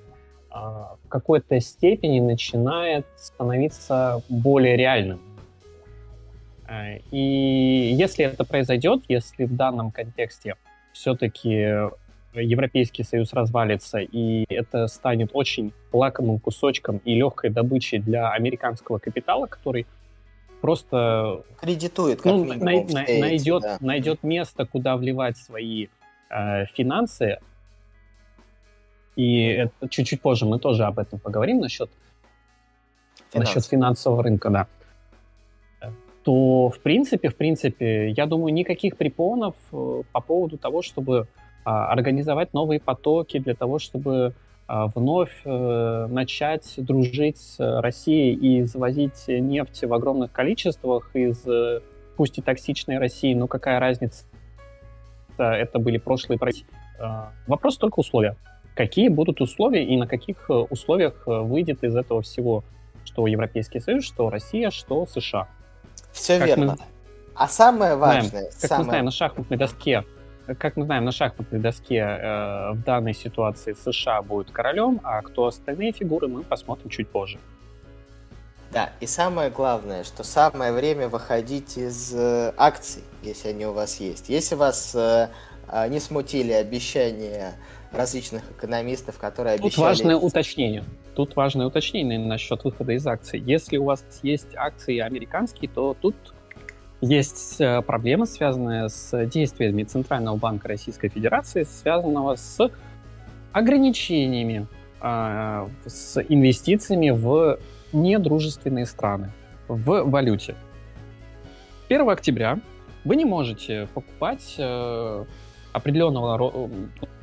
а, 0.50 0.96
в 1.04 1.08
какой-то 1.08 1.60
степени 1.60 2.18
начинает 2.18 3.06
становиться 3.16 4.22
более 4.28 4.76
реальным. 4.76 5.20
Э, 6.68 6.98
и 7.10 7.94
если 7.96 8.24
это 8.24 8.44
произойдет, 8.44 9.02
если 9.08 9.44
в 9.44 9.54
данном 9.54 9.90
контексте 9.90 10.56
все-таки 10.92 11.90
Европейский 12.34 13.02
Союз 13.02 13.32
развалится, 13.32 13.98
и 13.98 14.44
это 14.48 14.88
станет 14.88 15.30
очень 15.32 15.72
лакомым 15.92 16.38
кусочком 16.38 16.98
и 17.04 17.14
легкой 17.14 17.50
добычей 17.50 17.98
для 17.98 18.30
американского 18.30 18.98
капитала, 18.98 19.46
который 19.46 19.86
просто 20.66 21.44
кредитует, 21.60 22.20
как 22.20 22.32
ну, 22.32 22.44
минимум, 22.44 22.88
на, 22.88 23.02
на, 23.02 23.20
найдет, 23.20 23.62
да. 23.62 23.76
найдет 23.80 24.24
место, 24.24 24.66
куда 24.66 24.96
вливать 24.96 25.36
свои 25.36 25.86
э, 26.28 26.66
финансы. 26.74 27.38
И 29.14 29.46
это 29.46 29.88
чуть-чуть 29.88 30.20
позже 30.20 30.44
мы 30.44 30.58
тоже 30.58 30.84
об 30.84 30.98
этом 30.98 31.20
поговорим 31.20 31.60
насчет, 31.60 31.88
насчет 33.32 33.64
финансового 33.64 34.24
рынка, 34.24 34.50
да. 34.50 34.66
То 36.24 36.70
в 36.70 36.80
принципе, 36.80 37.28
в 37.28 37.36
принципе, 37.36 38.10
я 38.10 38.26
думаю, 38.26 38.52
никаких 38.52 38.96
препонов 38.96 39.54
э, 39.72 40.02
по 40.10 40.20
поводу 40.20 40.58
того, 40.58 40.82
чтобы 40.82 41.28
а, 41.64 41.92
организовать 41.92 42.52
новые 42.54 42.80
потоки 42.80 43.38
для 43.38 43.54
того, 43.54 43.78
чтобы 43.78 44.34
вновь 44.68 45.32
э, 45.44 46.06
начать 46.10 46.74
дружить 46.76 47.38
с 47.38 47.80
Россией 47.80 48.34
и 48.34 48.62
завозить 48.64 49.28
нефть 49.28 49.84
в 49.84 49.94
огромных 49.94 50.32
количествах 50.32 51.10
из 51.14 51.46
э, 51.46 51.80
пусть 52.16 52.38
и 52.38 52.42
токсичной 52.42 52.98
России, 52.98 53.32
но 53.34 53.46
какая 53.46 53.78
разница? 53.78 54.24
Это 55.38 55.78
были 55.78 55.98
прошлые 55.98 56.40
а, 56.98 57.30
Вопрос 57.46 57.76
только 57.76 58.00
условия. 58.00 58.36
Какие 58.74 59.08
будут 59.08 59.40
условия 59.40 59.84
и 59.84 59.96
на 59.96 60.06
каких 60.06 60.50
э, 60.50 60.52
условиях 60.52 61.22
выйдет 61.26 61.84
из 61.84 61.94
этого 61.94 62.22
всего, 62.22 62.64
что 63.04 63.26
Европейский 63.26 63.78
Союз, 63.78 64.04
что 64.04 64.30
Россия, 64.30 64.70
что 64.70 65.06
США? 65.06 65.46
Все 66.10 66.38
как 66.38 66.48
верно. 66.48 66.66
Мы... 66.72 66.84
А 67.34 67.46
самое 67.46 67.94
важное... 67.96 68.30
Знаем, 68.30 68.46
как 68.50 68.68
самое... 68.68 68.78
мы 68.78 68.84
знаем, 68.84 69.04
на 69.04 69.10
шахматной 69.12 69.56
доске 69.58 70.04
как 70.54 70.76
мы 70.76 70.84
знаем, 70.84 71.04
на 71.04 71.12
шахматной 71.12 71.58
доске 71.58 71.98
э, 71.98 72.72
в 72.72 72.82
данной 72.84 73.14
ситуации 73.14 73.72
США 73.72 74.22
будет 74.22 74.50
королем, 74.50 75.00
а 75.02 75.22
кто 75.22 75.46
остальные 75.46 75.92
фигуры, 75.92 76.28
мы 76.28 76.42
посмотрим 76.42 76.88
чуть 76.88 77.08
позже. 77.08 77.38
Да, 78.72 78.90
и 79.00 79.06
самое 79.06 79.50
главное, 79.50 80.04
что 80.04 80.22
самое 80.24 80.72
время 80.72 81.08
выходить 81.08 81.76
из 81.76 82.12
э, 82.14 82.52
акций, 82.56 83.02
если 83.22 83.48
они 83.48 83.66
у 83.66 83.72
вас 83.72 84.00
есть. 84.00 84.28
Если 84.28 84.54
вас 84.54 84.94
э, 84.94 85.28
э 85.68 85.88
не 85.88 85.98
смутили 86.00 86.52
обещания 86.52 87.54
различных 87.92 88.42
экономистов, 88.50 89.18
которые 89.18 89.54
обещали... 89.54 89.70
Тут 89.70 89.78
важное 89.78 90.16
уточнение. 90.16 90.84
Тут 91.14 91.34
важное 91.36 91.66
уточнение 91.66 92.18
насчет 92.18 92.62
выхода 92.64 92.92
из 92.92 93.06
акций. 93.06 93.40
Если 93.40 93.78
у 93.78 93.84
вас 93.84 94.04
есть 94.22 94.54
акции 94.56 94.98
американские, 94.98 95.70
то 95.70 95.96
тут 95.98 96.14
есть 97.00 97.60
э, 97.60 97.82
проблема, 97.82 98.26
связанная 98.26 98.88
с 98.88 99.26
действиями 99.26 99.82
Центрального 99.84 100.36
банка 100.36 100.68
Российской 100.68 101.08
Федерации, 101.08 101.64
связанного 101.64 102.36
с 102.36 102.70
ограничениями 103.52 104.66
а, 105.00 105.68
с 105.86 106.20
инвестициями 106.28 107.10
в 107.10 107.58
недружественные 107.92 108.86
страны 108.86 109.30
в 109.68 110.02
валюте. 110.04 110.54
1 111.88 112.08
октября 112.08 112.58
вы 113.04 113.16
не 113.16 113.24
можете 113.24 113.88
покупать 113.94 114.56
э, 114.58 115.24
определенного 115.72 116.80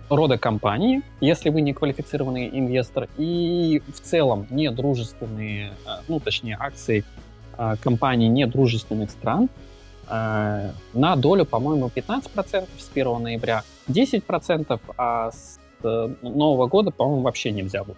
рода 0.10 0.38
компании, 0.38 1.02
если 1.20 1.50
вы 1.50 1.62
не 1.62 1.74
квалифицированный 1.74 2.48
инвестор, 2.48 3.10
и 3.18 3.82
в 3.88 4.00
целом 4.00 4.48
недружественные, 4.50 5.74
э, 5.86 5.90
ну, 6.08 6.20
точнее, 6.20 6.58
акции 6.60 7.00
э, 7.00 7.04
компаний 7.82 8.30
недружественных 8.30 9.12
стран 9.12 9.50
э, 10.10 10.72
на 10.94 11.16
долю, 11.16 11.46
по-моему, 11.46 11.92
15% 11.94 12.68
с 12.78 12.90
1 12.94 13.24
ноября, 13.24 13.64
10%, 13.88 14.80
а 14.98 15.32
с 15.32 15.60
Нового 15.84 16.68
года, 16.68 16.92
по-моему, 16.92 17.22
вообще 17.22 17.52
нельзя 17.52 17.84
будет. 17.84 17.98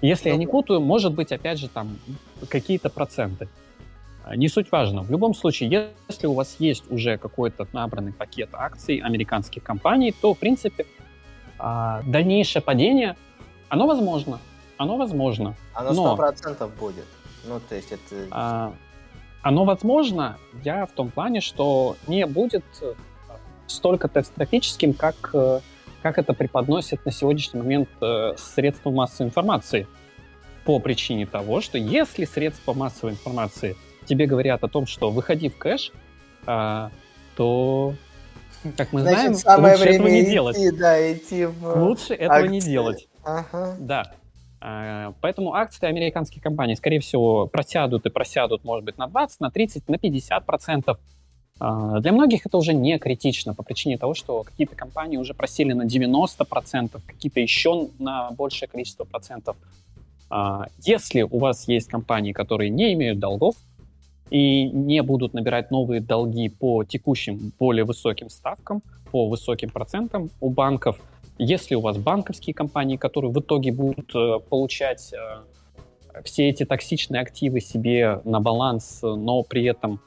Если 0.00 0.30
я 0.30 0.36
не 0.36 0.46
путаю, 0.46 0.80
может 0.80 1.12
быть, 1.12 1.32
опять 1.32 1.58
же, 1.58 1.68
там 1.68 1.98
какие-то 2.48 2.88
проценты. 2.88 3.48
Не 4.34 4.48
суть 4.48 4.70
важно. 4.70 5.02
В 5.02 5.10
любом 5.10 5.34
случае, 5.34 5.92
если 6.08 6.26
у 6.26 6.34
вас 6.34 6.56
есть 6.58 6.90
уже 6.90 7.18
какой-то 7.18 7.66
набранный 7.72 8.12
пакет 8.12 8.50
акций 8.52 8.98
американских 8.98 9.62
компаний, 9.62 10.14
то, 10.18 10.34
в 10.34 10.38
принципе, 10.38 10.86
а, 11.58 12.02
дальнейшее 12.06 12.62
падение, 12.62 13.16
оно 13.68 13.86
возможно. 13.86 14.38
Оно 14.76 14.96
возможно. 14.96 15.56
Оно 15.74 15.92
сто 15.92 16.16
процентов 16.16 16.74
будет. 16.78 17.04
Ну, 17.44 17.60
то 17.60 17.74
есть 17.74 17.92
это... 17.92 18.28
А, 18.30 18.74
оно 19.42 19.64
возможно, 19.64 20.38
я 20.64 20.86
в 20.86 20.92
том 20.92 21.10
плане, 21.10 21.40
что 21.40 21.96
не 22.06 22.26
будет 22.26 22.64
столько 23.66 24.08
катастрофическим, 24.08 24.92
как, 24.92 25.30
э, 25.32 25.60
как 26.02 26.18
это 26.18 26.34
преподносит 26.34 27.04
на 27.06 27.12
сегодняшний 27.12 27.60
момент 27.60 27.88
э, 28.00 28.34
средства 28.36 28.90
массовой 28.90 29.28
информации. 29.28 29.86
По 30.64 30.78
причине 30.78 31.26
того, 31.26 31.60
что 31.60 31.78
если 31.78 32.24
средства 32.26 32.74
массовой 32.74 33.12
информации 33.12 33.76
тебе 34.04 34.26
говорят 34.26 34.62
о 34.62 34.68
том, 34.68 34.86
что 34.86 35.10
выходи 35.10 35.48
в 35.48 35.56
кэш, 35.56 35.92
а, 36.46 36.90
то 37.36 37.94
как 38.76 38.92
мы 38.92 39.00
Значит, 39.00 39.38
знаем, 39.38 39.64
лучше 39.64 39.84
этого 39.84 40.08
не 40.08 40.22
идти, 40.22 40.30
делать. 40.30 40.78
Да, 40.78 41.12
идти 41.12 41.46
в 41.46 41.82
лучше 41.82 42.14
этого 42.14 42.40
акции. 42.40 42.48
не 42.48 42.60
делать. 42.60 43.08
Ага. 43.24 43.76
Да. 43.78 44.12
А, 44.60 45.14
поэтому 45.20 45.54
акции 45.54 45.86
американских 45.86 46.42
компаний, 46.42 46.76
скорее 46.76 47.00
всего, 47.00 47.46
просядут 47.46 48.06
и 48.06 48.10
просядут, 48.10 48.64
может 48.64 48.84
быть, 48.84 48.98
на 48.98 49.06
20, 49.06 49.40
на 49.40 49.50
30, 49.50 49.88
на 49.88 49.98
50 49.98 50.44
процентов. 50.44 50.98
А, 51.58 52.00
для 52.00 52.12
многих 52.12 52.46
это 52.46 52.56
уже 52.58 52.74
не 52.74 52.98
критично 52.98 53.54
по 53.54 53.62
причине 53.62 53.98
того, 53.98 54.14
что 54.14 54.42
какие-то 54.42 54.76
компании 54.76 55.16
уже 55.16 55.34
просели 55.34 55.72
на 55.72 55.84
90 55.84 56.44
процентов, 56.44 57.02
какие-то 57.06 57.40
еще 57.40 57.88
на 57.98 58.30
большее 58.32 58.68
количество 58.68 59.04
процентов. 59.04 59.56
А, 60.28 60.66
если 60.82 61.22
у 61.22 61.38
вас 61.38 61.66
есть 61.68 61.88
компании, 61.88 62.32
которые 62.32 62.70
не 62.70 62.92
имеют 62.92 63.18
долгов, 63.18 63.56
и 64.30 64.68
не 64.70 65.02
будут 65.02 65.34
набирать 65.34 65.70
новые 65.70 66.00
долги 66.00 66.48
по 66.48 66.84
текущим 66.84 67.52
более 67.58 67.84
высоким 67.84 68.30
ставкам, 68.30 68.82
по 69.10 69.28
высоким 69.28 69.70
процентам 69.70 70.30
у 70.40 70.50
банков. 70.50 71.00
Если 71.42 71.74
у 71.74 71.80
вас 71.80 71.96
банковские 71.96 72.52
компании, 72.52 72.98
которые 72.98 73.32
в 73.32 73.40
итоге 73.40 73.72
будут 73.72 74.14
э, 74.14 74.40
получать 74.50 75.10
э, 75.14 76.22
все 76.22 76.50
эти 76.50 76.66
токсичные 76.66 77.22
активы 77.22 77.60
себе 77.60 78.20
на 78.24 78.40
баланс, 78.40 78.98
но 79.00 79.42
при 79.42 79.64
этом, 79.64 80.02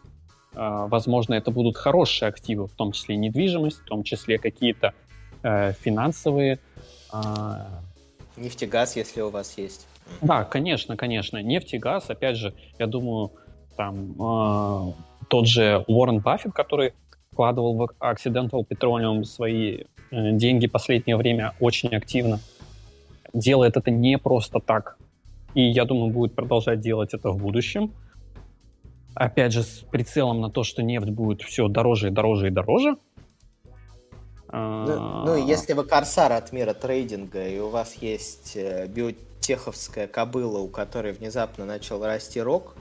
э, 0.53 0.59
возможно, 0.59 1.33
это 1.33 1.49
будут 1.49 1.75
хорошие 1.75 2.29
активы, 2.29 2.67
в 2.67 2.73
том 2.73 2.91
числе 2.91 3.15
недвижимость, 3.15 3.79
в 3.79 3.85
том 3.85 4.03
числе 4.03 4.37
какие-то 4.37 4.93
финансовые. 5.41 6.59
Нефтегаз, 8.37 8.95
если 8.95 9.21
у 9.21 9.29
вас 9.29 9.57
есть. 9.57 9.87
Да, 10.21 10.43
конечно, 10.45 10.95
конечно. 10.95 11.41
Нефть 11.41 11.73
и 11.73 11.79
газ, 11.79 12.09
опять 12.09 12.37
же, 12.37 12.53
я 12.79 12.85
думаю, 12.87 13.31
там 13.75 14.15
э, 14.19 14.93
тот 15.27 15.47
же 15.47 15.83
Уоррен 15.87 16.19
Баффет, 16.19 16.53
который 16.53 16.93
вкладывал 17.33 17.75
в 17.75 17.89
Occidental 17.99 18.65
Petroleum 18.67 19.23
свои 19.23 19.83
э, 20.11 20.31
деньги 20.31 20.67
последнее 20.67 21.17
время 21.17 21.53
очень 21.59 21.89
активно, 21.89 22.39
делает 23.33 23.75
это 23.75 23.91
не 23.91 24.17
просто 24.17 24.59
так. 24.59 24.97
И 25.55 25.61
я 25.61 25.85
думаю, 25.85 26.11
будет 26.11 26.35
продолжать 26.35 26.79
делать 26.79 27.13
это 27.13 27.31
в 27.31 27.37
будущем. 27.37 27.91
Опять 29.15 29.53
же, 29.53 29.63
с 29.63 29.83
прицелом 29.91 30.41
на 30.41 30.49
то, 30.49 30.63
что 30.63 30.81
нефть 30.81 31.09
будет 31.09 31.41
все 31.41 31.67
дороже 31.67 32.07
и 32.07 32.11
дороже 32.11 32.47
и 32.47 32.51
дороже. 32.51 32.97
Ну, 34.51 35.25
ну 35.25 35.47
если 35.47 35.73
вы 35.73 35.83
корсар 35.83 36.31
от 36.31 36.51
мира 36.51 36.73
трейдинга, 36.73 37.47
и 37.47 37.59
у 37.59 37.69
вас 37.69 37.95
есть 37.95 38.55
э, 38.55 38.87
биотеховская 38.87 40.07
кобыла, 40.07 40.59
у 40.59 40.67
которой 40.67 41.13
внезапно 41.13 41.65
начал 41.65 42.03
расти 42.05 42.39
рок, 42.39 42.75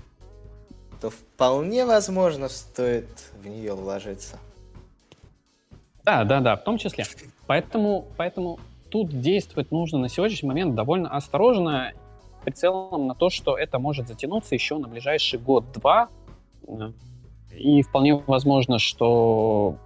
то 1.02 1.10
вполне 1.10 1.84
возможно 1.84 2.48
стоит 2.48 3.08
в 3.42 3.48
нее 3.48 3.74
вложиться. 3.74 4.38
Да, 6.04 6.22
да, 6.22 6.40
да, 6.40 6.54
в 6.54 6.62
том 6.62 6.78
числе. 6.78 7.04
Поэтому, 7.48 8.06
поэтому 8.16 8.60
тут 8.88 9.08
действовать 9.20 9.72
нужно 9.72 9.98
на 9.98 10.08
сегодняшний 10.08 10.48
момент 10.48 10.76
довольно 10.76 11.10
осторожно, 11.10 11.92
прицелом 12.44 13.08
на 13.08 13.16
то, 13.16 13.30
что 13.30 13.58
это 13.58 13.80
может 13.80 14.06
затянуться 14.06 14.54
еще 14.54 14.78
на 14.78 14.86
ближайший 14.86 15.40
год-два. 15.40 16.08
И 17.50 17.82
вполне 17.82 18.14
возможно, 18.14 18.78
что 18.78 19.76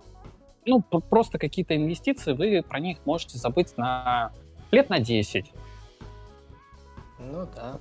ну, 0.67 0.83
просто 0.83 1.39
какие-то 1.39 1.75
инвестиции, 1.75 2.35
вы 2.35 2.63
про 2.63 2.79
них 2.79 2.99
можете 3.07 3.39
забыть 3.39 3.79
на 3.79 4.33
лет 4.71 4.91
на 4.91 4.99
10. 4.99 5.51
Ну 7.21 7.49
да. 7.55 7.79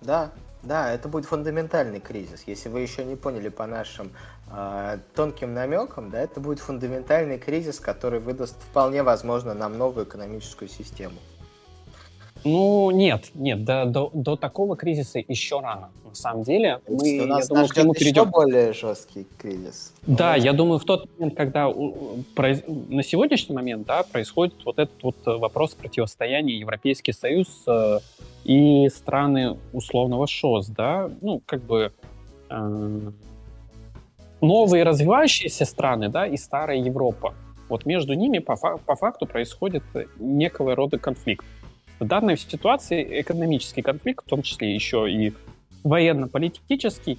Да, 0.00 0.32
да, 0.62 0.92
это 0.92 1.08
будет 1.08 1.26
фундаментальный 1.26 2.00
кризис. 2.00 2.44
Если 2.46 2.68
вы 2.68 2.80
еще 2.80 3.04
не 3.04 3.16
поняли 3.16 3.48
по 3.48 3.66
нашим 3.66 4.12
э, 4.50 4.98
тонким 5.14 5.54
намекам, 5.54 6.10
да, 6.10 6.20
это 6.20 6.40
будет 6.40 6.60
фундаментальный 6.60 7.38
кризис, 7.38 7.80
который 7.80 8.20
выдаст 8.20 8.56
вполне 8.70 9.02
возможно 9.02 9.54
нам 9.54 9.76
новую 9.76 10.06
экономическую 10.06 10.68
систему. 10.68 11.16
Ну, 12.44 12.90
нет, 12.90 13.30
нет, 13.34 13.64
до, 13.64 13.84
до, 13.84 14.10
до 14.12 14.36
такого 14.36 14.76
кризиса 14.76 15.20
еще 15.26 15.60
рано. 15.60 15.90
На 16.04 16.14
самом 16.14 16.42
деле, 16.42 16.80
мы, 16.88 17.20
у 17.20 17.26
нас, 17.26 17.44
я 17.44 17.48
думаю, 17.48 17.68
к 17.68 17.76
нему 17.76 17.94
перейдем. 17.94 18.22
еще 18.22 18.30
более 18.30 18.72
жесткий 18.72 19.26
кризис. 19.38 19.94
Да, 20.06 20.36
я 20.36 20.52
думаю, 20.52 20.78
в 20.78 20.84
тот 20.84 21.08
момент, 21.16 21.36
когда 21.36 21.68
на 21.68 23.02
сегодняшний 23.02 23.54
момент, 23.54 23.86
да, 23.86 24.02
происходит 24.02 24.54
вот 24.64 24.78
этот 24.78 25.02
вот 25.02 25.16
вопрос 25.24 25.74
противостояния 25.74 26.58
Европейский 26.58 27.12
Союз 27.12 27.48
э, 27.66 28.00
и 28.44 28.88
страны 28.90 29.56
условного 29.72 30.26
ШОС, 30.26 30.66
да, 30.66 31.10
ну, 31.22 31.40
как 31.46 31.62
бы 31.62 31.92
э, 32.50 33.10
новые 34.42 34.84
развивающиеся 34.84 35.64
страны, 35.64 36.08
да, 36.08 36.26
и 36.26 36.36
старая 36.36 36.76
Европа. 36.76 37.34
Вот 37.68 37.86
между 37.86 38.12
ними 38.12 38.38
по, 38.38 38.56
по 38.56 38.96
факту 38.96 39.24
происходит 39.24 39.82
некого 40.18 40.74
рода 40.74 40.98
конфликт. 40.98 41.46
В 42.02 42.04
данной 42.04 42.36
ситуации 42.36 43.20
экономический 43.20 43.80
конфликт, 43.80 44.26
в 44.26 44.28
том 44.28 44.42
числе 44.42 44.74
еще 44.74 45.08
и 45.08 45.32
военно-политический, 45.84 47.16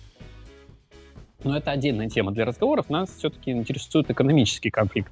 но 1.45 1.55
это 1.55 1.71
отдельная 1.71 2.09
тема 2.09 2.33
для 2.33 2.43
разговоров, 2.43 2.89
нас 2.89 3.09
все-таки 3.17 3.51
интересует 3.51 4.11
экономический 4.11 4.71
конфликт. 4.71 5.09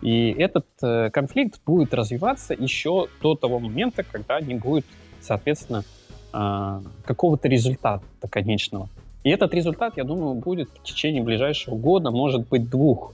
И 0.00 0.30
этот 0.30 0.66
э, 0.80 1.10
конфликт 1.10 1.60
будет 1.66 1.92
развиваться 1.92 2.54
еще 2.54 3.08
до 3.20 3.34
того 3.34 3.58
момента, 3.58 4.04
когда 4.04 4.40
не 4.40 4.54
будет, 4.54 4.86
соответственно, 5.20 5.84
э, 6.32 6.80
какого-то 7.04 7.46
результата 7.46 8.02
конечного. 8.30 8.88
И 9.22 9.28
этот 9.28 9.52
результат, 9.52 9.98
я 9.98 10.04
думаю, 10.04 10.32
будет 10.36 10.70
в 10.70 10.82
течение 10.82 11.22
ближайшего 11.22 11.74
года, 11.74 12.10
может 12.10 12.48
быть, 12.48 12.70
двух. 12.70 13.12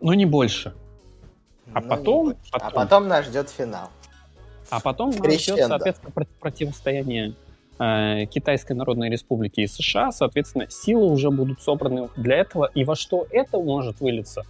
Но 0.00 0.14
не 0.14 0.26
больше. 0.26 0.74
А, 1.72 1.80
ну, 1.80 1.88
потом, 1.88 2.28
не 2.30 2.34
потом... 2.50 2.68
А 2.68 2.70
потом 2.72 3.06
нас 3.06 3.26
ждет 3.26 3.48
финал. 3.50 3.88
А 4.70 4.80
потом 4.80 5.10
нас 5.10 5.40
ждет, 5.40 5.66
соответственно, 5.66 6.12
противостояние 6.40 7.34
э, 7.78 8.26
Китайской 8.26 8.72
Народной 8.72 9.10
Республики 9.10 9.60
и 9.60 9.66
США. 9.66 10.12
Соответственно, 10.12 10.66
силы 10.70 11.06
уже 11.06 11.30
будут 11.30 11.60
собраны 11.60 12.08
для 12.16 12.36
этого. 12.36 12.70
И 12.74 12.84
во 12.84 12.96
что 12.96 13.26
это 13.30 13.58
может 13.58 14.00
вылиться, 14.00 14.42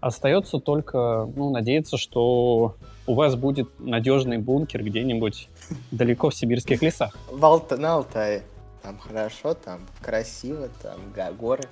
остается 0.00 0.58
только 0.58 1.28
ну, 1.34 1.50
надеяться, 1.50 1.96
что 1.96 2.76
у 3.06 3.14
вас 3.14 3.34
будет 3.34 3.68
надежный 3.78 4.38
бункер 4.38 4.82
где-нибудь 4.82 5.48
далеко 5.90 6.30
в 6.30 6.34
сибирских 6.34 6.82
лесах. 6.82 7.16
В 7.30 7.44
Алта, 7.44 7.76
на 7.76 7.94
Алтае. 7.94 8.42
Там 8.82 8.98
хорошо, 8.98 9.54
там 9.54 9.80
красиво, 10.00 10.68
там 10.82 10.98
горы, 11.38 11.62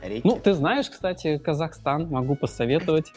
реки. 0.00 0.22
Ну, 0.24 0.38
ты 0.38 0.54
знаешь, 0.54 0.88
кстати, 0.88 1.38
Казахстан, 1.38 2.08
могу 2.08 2.36
посоветовать. 2.36 3.12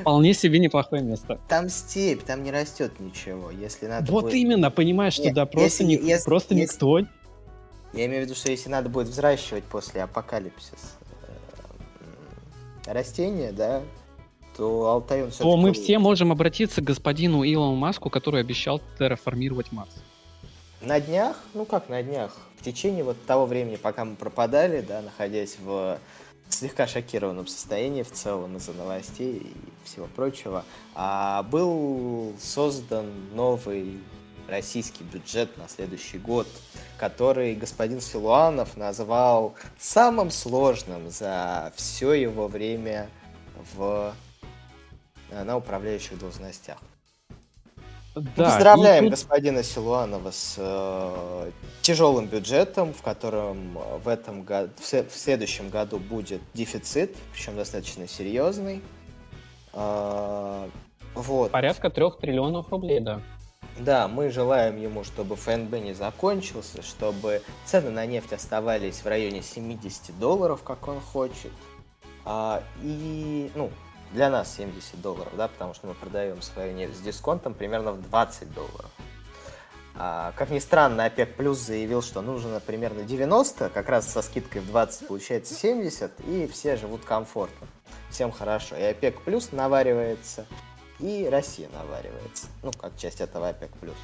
Вполне 0.00 0.34
себе 0.34 0.58
неплохое 0.58 1.02
место. 1.02 1.38
Там 1.48 1.68
степь, 1.68 2.22
там 2.22 2.42
не 2.42 2.50
растет 2.50 2.98
ничего. 2.98 3.50
Если 3.50 3.86
надо 3.86 4.10
вот 4.10 4.24
будет... 4.24 4.34
именно, 4.34 4.70
понимаешь, 4.70 5.14
что 5.14 5.32
да, 5.32 5.46
просто, 5.46 5.82
если, 5.82 5.84
ни... 5.84 6.08
если, 6.08 6.24
просто 6.24 6.54
если... 6.54 6.74
никто. 6.74 6.98
Я 7.92 8.06
имею 8.06 8.22
в 8.22 8.24
виду, 8.26 8.34
что 8.34 8.50
если 8.50 8.68
надо 8.68 8.88
будет 8.88 9.08
взращивать 9.08 9.64
после 9.64 10.02
апокалипсиса 10.02 10.74
э, 12.86 12.92
растения, 12.92 13.52
да, 13.52 13.82
то 14.56 14.86
Алтай 14.86 15.24
он 15.24 15.30
То 15.30 15.56
мы 15.56 15.72
все 15.72 15.98
можем 15.98 16.32
обратиться 16.32 16.80
к 16.80 16.84
господину 16.84 17.44
Илону 17.44 17.76
Маску, 17.76 18.10
который 18.10 18.40
обещал 18.40 18.80
терраформировать 18.98 19.72
Марс. 19.72 19.90
На 20.80 21.00
днях, 21.00 21.36
ну 21.54 21.64
как 21.64 21.88
на 21.88 22.02
днях, 22.02 22.36
в 22.58 22.64
течение 22.64 23.04
вот 23.04 23.16
того 23.26 23.46
времени, 23.46 23.76
пока 23.76 24.04
мы 24.04 24.16
пропадали, 24.16 24.80
да, 24.80 25.02
находясь 25.02 25.56
в 25.58 25.98
слегка 26.56 26.86
шокированном 26.86 27.46
состоянии 27.46 28.02
в 28.02 28.10
целом 28.10 28.56
из-за 28.56 28.72
новостей 28.72 29.36
и 29.36 29.86
всего 29.86 30.06
прочего, 30.06 30.64
а 30.94 31.42
был 31.44 32.34
создан 32.40 33.10
новый 33.34 34.00
российский 34.48 35.04
бюджет 35.04 35.56
на 35.58 35.68
следующий 35.68 36.18
год, 36.18 36.46
который 36.98 37.54
господин 37.54 38.00
Силуанов 38.00 38.76
назвал 38.76 39.54
самым 39.78 40.30
сложным 40.30 41.10
за 41.10 41.72
все 41.76 42.14
его 42.14 42.48
время 42.48 43.08
в, 43.74 44.14
на 45.30 45.56
управляющих 45.56 46.18
должностях. 46.18 46.78
Да, 48.16 48.44
Поздравляем 48.44 49.04
тут... 49.04 49.10
господина 49.10 49.62
Силуанова 49.62 50.30
с 50.30 50.54
э, 50.56 51.50
тяжелым 51.82 52.24
бюджетом, 52.26 52.94
в 52.94 53.02
котором 53.02 53.78
в 54.02 54.08
этом 54.08 54.42
году, 54.42 54.72
в, 54.78 54.82
в 54.82 55.14
следующем 55.14 55.68
году 55.68 55.98
будет 55.98 56.40
дефицит, 56.54 57.14
причем 57.34 57.56
достаточно 57.56 58.08
серьезный. 58.08 58.82
Э, 59.74 60.66
вот. 61.14 61.50
Порядка 61.50 61.90
трех 61.90 62.18
триллионов 62.18 62.70
рублей, 62.70 63.00
да. 63.00 63.20
Да, 63.78 64.08
мы 64.08 64.30
желаем 64.30 64.80
ему, 64.80 65.04
чтобы 65.04 65.36
ФНБ 65.36 65.72
не 65.72 65.92
закончился, 65.92 66.80
чтобы 66.80 67.42
цены 67.66 67.90
на 67.90 68.06
нефть 68.06 68.32
оставались 68.32 69.02
в 69.02 69.06
районе 69.06 69.42
70 69.42 70.18
долларов, 70.18 70.62
как 70.62 70.88
он 70.88 71.00
хочет. 71.00 71.52
А, 72.24 72.62
и, 72.82 73.50
ну, 73.54 73.70
для 74.12 74.30
нас 74.30 74.54
70 74.54 75.00
долларов, 75.00 75.32
да, 75.36 75.48
потому 75.48 75.74
что 75.74 75.86
мы 75.86 75.94
продаем 75.94 76.42
свою 76.42 76.72
нефть 76.74 76.96
с 76.96 77.00
дисконтом 77.00 77.54
примерно 77.54 77.92
в 77.92 78.02
20 78.02 78.52
долларов. 78.52 78.90
А, 79.98 80.32
как 80.36 80.50
ни 80.50 80.58
странно, 80.58 81.06
ОПЕК 81.06 81.36
Плюс 81.36 81.58
заявил, 81.58 82.02
что 82.02 82.20
нужно 82.20 82.60
примерно 82.60 83.02
90, 83.02 83.70
как 83.70 83.88
раз 83.88 84.10
со 84.10 84.20
скидкой 84.20 84.60
в 84.60 84.66
20 84.66 85.08
получается 85.08 85.54
70, 85.54 86.20
и 86.26 86.46
все 86.46 86.76
живут 86.76 87.04
комфортно. 87.04 87.66
Всем 88.10 88.30
хорошо. 88.30 88.76
И 88.76 88.82
ОПЕК 88.82 89.22
Плюс 89.22 89.52
наваривается, 89.52 90.46
и 91.00 91.28
Россия 91.30 91.68
наваривается. 91.70 92.48
Ну, 92.62 92.72
как 92.72 92.96
часть 92.96 93.20
этого 93.20 93.48
ОПЕК 93.48 93.70
Плюс. 93.80 93.96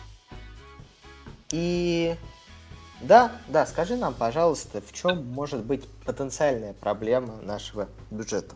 И 1.50 2.16
да, 3.02 3.32
да, 3.48 3.66
скажи 3.66 3.96
нам, 3.96 4.14
пожалуйста, 4.14 4.80
в 4.80 4.92
чем 4.92 5.26
может 5.26 5.64
быть 5.64 5.86
потенциальная 6.06 6.72
проблема 6.72 7.36
нашего 7.42 7.88
бюджета? 8.10 8.54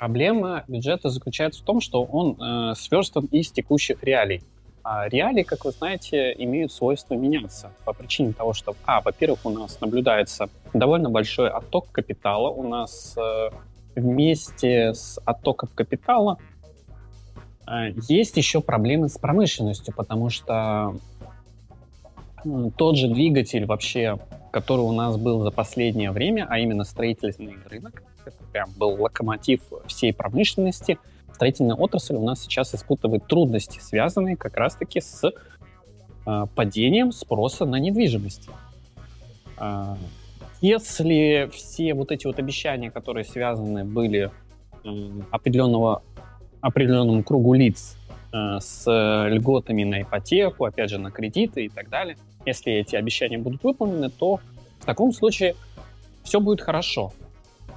Проблема 0.00 0.64
бюджета 0.66 1.10
заключается 1.10 1.60
в 1.60 1.66
том, 1.66 1.82
что 1.82 2.02
он 2.04 2.40
э, 2.40 2.74
сверстан 2.74 3.26
из 3.26 3.52
текущих 3.52 4.02
реалий. 4.02 4.42
А 4.82 5.06
реалии, 5.06 5.42
как 5.42 5.66
вы 5.66 5.72
знаете, 5.72 6.34
имеют 6.38 6.72
свойство 6.72 7.12
меняться 7.12 7.70
по 7.84 7.92
причине 7.92 8.32
того, 8.32 8.54
что, 8.54 8.74
а, 8.86 9.02
во-первых, 9.02 9.40
у 9.44 9.50
нас 9.50 9.78
наблюдается 9.82 10.48
довольно 10.72 11.10
большой 11.10 11.50
отток 11.50 11.92
капитала. 11.92 12.48
У 12.48 12.66
нас 12.66 13.14
э, 13.18 13.50
вместе 13.94 14.94
с 14.94 15.20
оттоком 15.26 15.68
капитала 15.74 16.38
э, 17.68 17.90
есть 18.08 18.38
еще 18.38 18.62
проблемы 18.62 19.10
с 19.10 19.18
промышленностью, 19.18 19.92
потому 19.94 20.30
что 20.30 20.96
тот 22.78 22.96
же 22.96 23.08
двигатель 23.08 23.66
вообще, 23.66 24.18
который 24.50 24.80
у 24.80 24.92
нас 24.92 25.18
был 25.18 25.42
за 25.42 25.50
последнее 25.50 26.10
время, 26.10 26.46
а 26.48 26.58
именно 26.58 26.84
строительный 26.84 27.56
рынок, 27.68 28.02
это 28.34 28.44
прям 28.52 28.70
был 28.76 29.00
локомотив 29.00 29.60
всей 29.86 30.12
промышленности. 30.12 30.98
Строительная 31.34 31.76
отрасль 31.76 32.16
у 32.16 32.24
нас 32.24 32.42
сейчас 32.42 32.74
испытывает 32.74 33.26
трудности, 33.26 33.78
связанные 33.80 34.36
как 34.36 34.56
раз-таки 34.56 35.00
с 35.00 35.32
э, 36.26 36.46
падением 36.54 37.12
спроса 37.12 37.64
на 37.64 37.76
недвижимость. 37.76 38.48
Э, 39.58 39.94
если 40.60 41.48
все 41.52 41.94
вот 41.94 42.12
эти 42.12 42.26
вот 42.26 42.38
обещания, 42.38 42.90
которые 42.90 43.24
связаны 43.24 43.84
были 43.84 44.30
э, 44.84 44.88
определенного, 45.30 46.02
определенному 46.60 47.22
кругу 47.22 47.54
лиц 47.54 47.96
э, 48.32 48.58
с 48.60 48.84
льготами 49.30 49.84
на 49.84 50.02
ипотеку, 50.02 50.66
опять 50.66 50.90
же, 50.90 50.98
на 50.98 51.10
кредиты 51.10 51.64
и 51.64 51.68
так 51.68 51.88
далее, 51.88 52.16
если 52.44 52.72
эти 52.72 52.96
обещания 52.96 53.38
будут 53.38 53.64
выполнены, 53.64 54.10
то 54.10 54.40
в 54.80 54.84
таком 54.84 55.12
случае 55.12 55.54
все 56.22 56.40
будет 56.40 56.60
хорошо. 56.60 57.12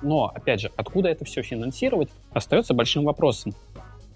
Но, 0.04 0.32
опять 0.34 0.62
же, 0.62 0.72
откуда 0.76 1.10
это 1.10 1.26
все 1.26 1.42
финансировать, 1.42 2.10
остается 2.32 2.74
большим 2.74 3.06
вопросом. 3.06 3.56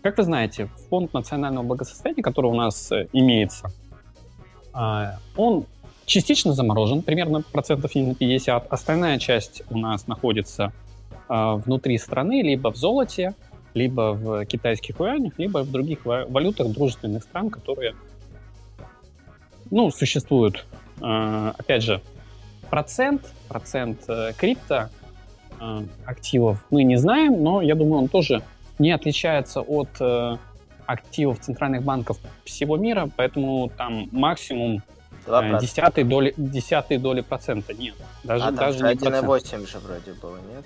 Как 0.02 0.18
вы 0.18 0.24
знаете, 0.24 0.70
фонд 0.90 1.14
национального 1.14 1.64
благосостояния, 1.64 2.22
который 2.22 2.52
у 2.52 2.54
нас 2.54 2.92
э, 2.92 3.08
имеется, 3.14 3.72
а, 4.74 5.18
он 5.36 5.66
частично 6.06 6.54
заморожен, 6.54 7.02
примерно 7.02 7.42
процентов 7.42 7.96
на 7.96 8.14
50. 8.14 8.72
Остальная 8.72 9.18
часть 9.18 9.64
у 9.70 9.78
нас 9.78 10.08
находится 10.08 10.72
а, 11.28 11.56
внутри 11.56 11.98
страны, 11.98 12.42
либо 12.42 12.72
в 12.72 12.76
золоте, 12.76 13.34
либо 13.74 14.14
в 14.14 14.46
китайских 14.46 15.00
юанях, 15.00 15.34
либо 15.38 15.64
в 15.64 15.72
других 15.72 16.06
валютах 16.06 16.72
дружественных 16.72 17.24
стран, 17.24 17.50
которые 17.50 17.96
ну, 19.72 19.90
существуют. 19.92 20.66
А, 21.02 21.54
опять 21.58 21.84
же, 21.84 22.02
процент, 22.70 23.34
процент 23.48 24.02
э, 24.08 24.34
крипто 24.38 24.90
Э, 25.60 25.84
активов 26.06 26.64
мы 26.70 26.84
не 26.84 26.98
знаем, 26.98 27.42
но 27.42 27.62
я 27.62 27.76
думаю, 27.76 28.04
он 28.04 28.08
тоже 28.08 28.44
не 28.80 28.92
отличается 28.92 29.62
от 29.62 29.90
э, 30.00 30.38
активов 30.86 31.40
центральных 31.40 31.84
банков 31.84 32.18
всего 32.44 32.78
мира, 32.78 33.10
поэтому 33.16 33.70
там 33.76 34.08
максимум 34.12 34.84
э, 35.26 35.60
десятой 35.60 36.04
доли, 36.04 36.34
десятой 36.38 36.98
доли 36.98 37.22
процента 37.22 37.74
нет. 37.74 37.96
Даже, 38.24 38.46
а, 38.46 38.52
даже 38.52 38.84
не 38.84 38.94
1,8 38.94 39.68
же 39.68 39.80
вроде 39.80 40.14
было, 40.14 40.38
нет? 40.38 40.66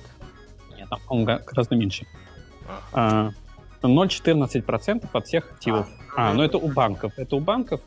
Нет, 0.77 0.89
там, 0.89 0.99
по-моему, 1.08 1.41
гораздо 1.45 1.75
меньше. 1.75 2.06
А. 2.93 3.32
0,14% 3.82 5.10
от 5.12 5.27
всех 5.27 5.51
активов. 5.51 5.88
А, 6.15 6.30
а, 6.30 6.34
ну 6.34 6.43
это 6.43 6.58
у 6.58 6.67
банков. 6.67 7.13
Это 7.17 7.36
у 7.36 7.39
банков. 7.39 7.82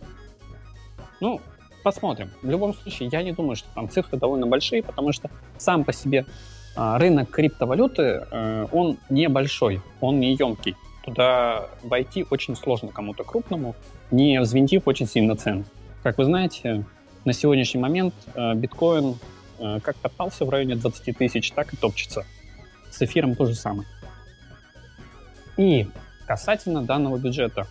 Ну, 1.21 1.41
посмотрим. 1.83 2.31
В 2.43 2.51
любом 2.51 2.75
случае, 2.75 3.09
я 3.13 3.23
не 3.23 3.33
думаю, 3.33 3.57
что 3.57 3.69
там 3.75 3.89
цифры 3.89 4.19
довольно 4.19 4.47
большие, 4.47 4.83
потому 4.83 5.13
что 5.13 5.31
сам 5.57 5.85
по 5.85 5.93
себе 5.93 6.27
рынок 6.77 7.31
криптовалюты, 7.31 8.27
э, 8.31 8.67
он 8.73 8.99
небольшой, 9.11 9.81
он 10.01 10.21
не 10.21 10.35
емкий. 10.35 10.77
Туда 11.05 11.69
войти 11.83 12.27
очень 12.31 12.57
сложно 12.57 12.89
кому-то 12.89 13.25
крупному, 13.25 13.75
не 14.11 14.41
взвинтив 14.41 14.83
очень 14.87 15.07
сильно 15.07 15.37
цены. 15.37 15.65
Как 16.03 16.19
вы 16.19 16.25
знаете, 16.25 16.85
на 17.25 17.33
сегодняшний 17.33 17.81
момент 17.81 18.15
э, 18.35 18.55
биткоин 18.55 19.17
э, 19.59 19.81
как 19.83 19.97
топтался 19.97 20.45
в 20.45 20.51
районе 20.51 20.77
20 20.77 21.17
тысяч, 21.17 21.51
так 21.53 21.73
и 21.73 21.77
топчется. 21.77 22.25
С 22.91 23.03
эфиром 23.03 23.35
то 23.35 23.47
же 23.47 23.55
самое. 23.55 23.89
И 25.57 25.87
касательно 26.27 26.83
данного 26.83 27.19
бюджета. 27.19 27.67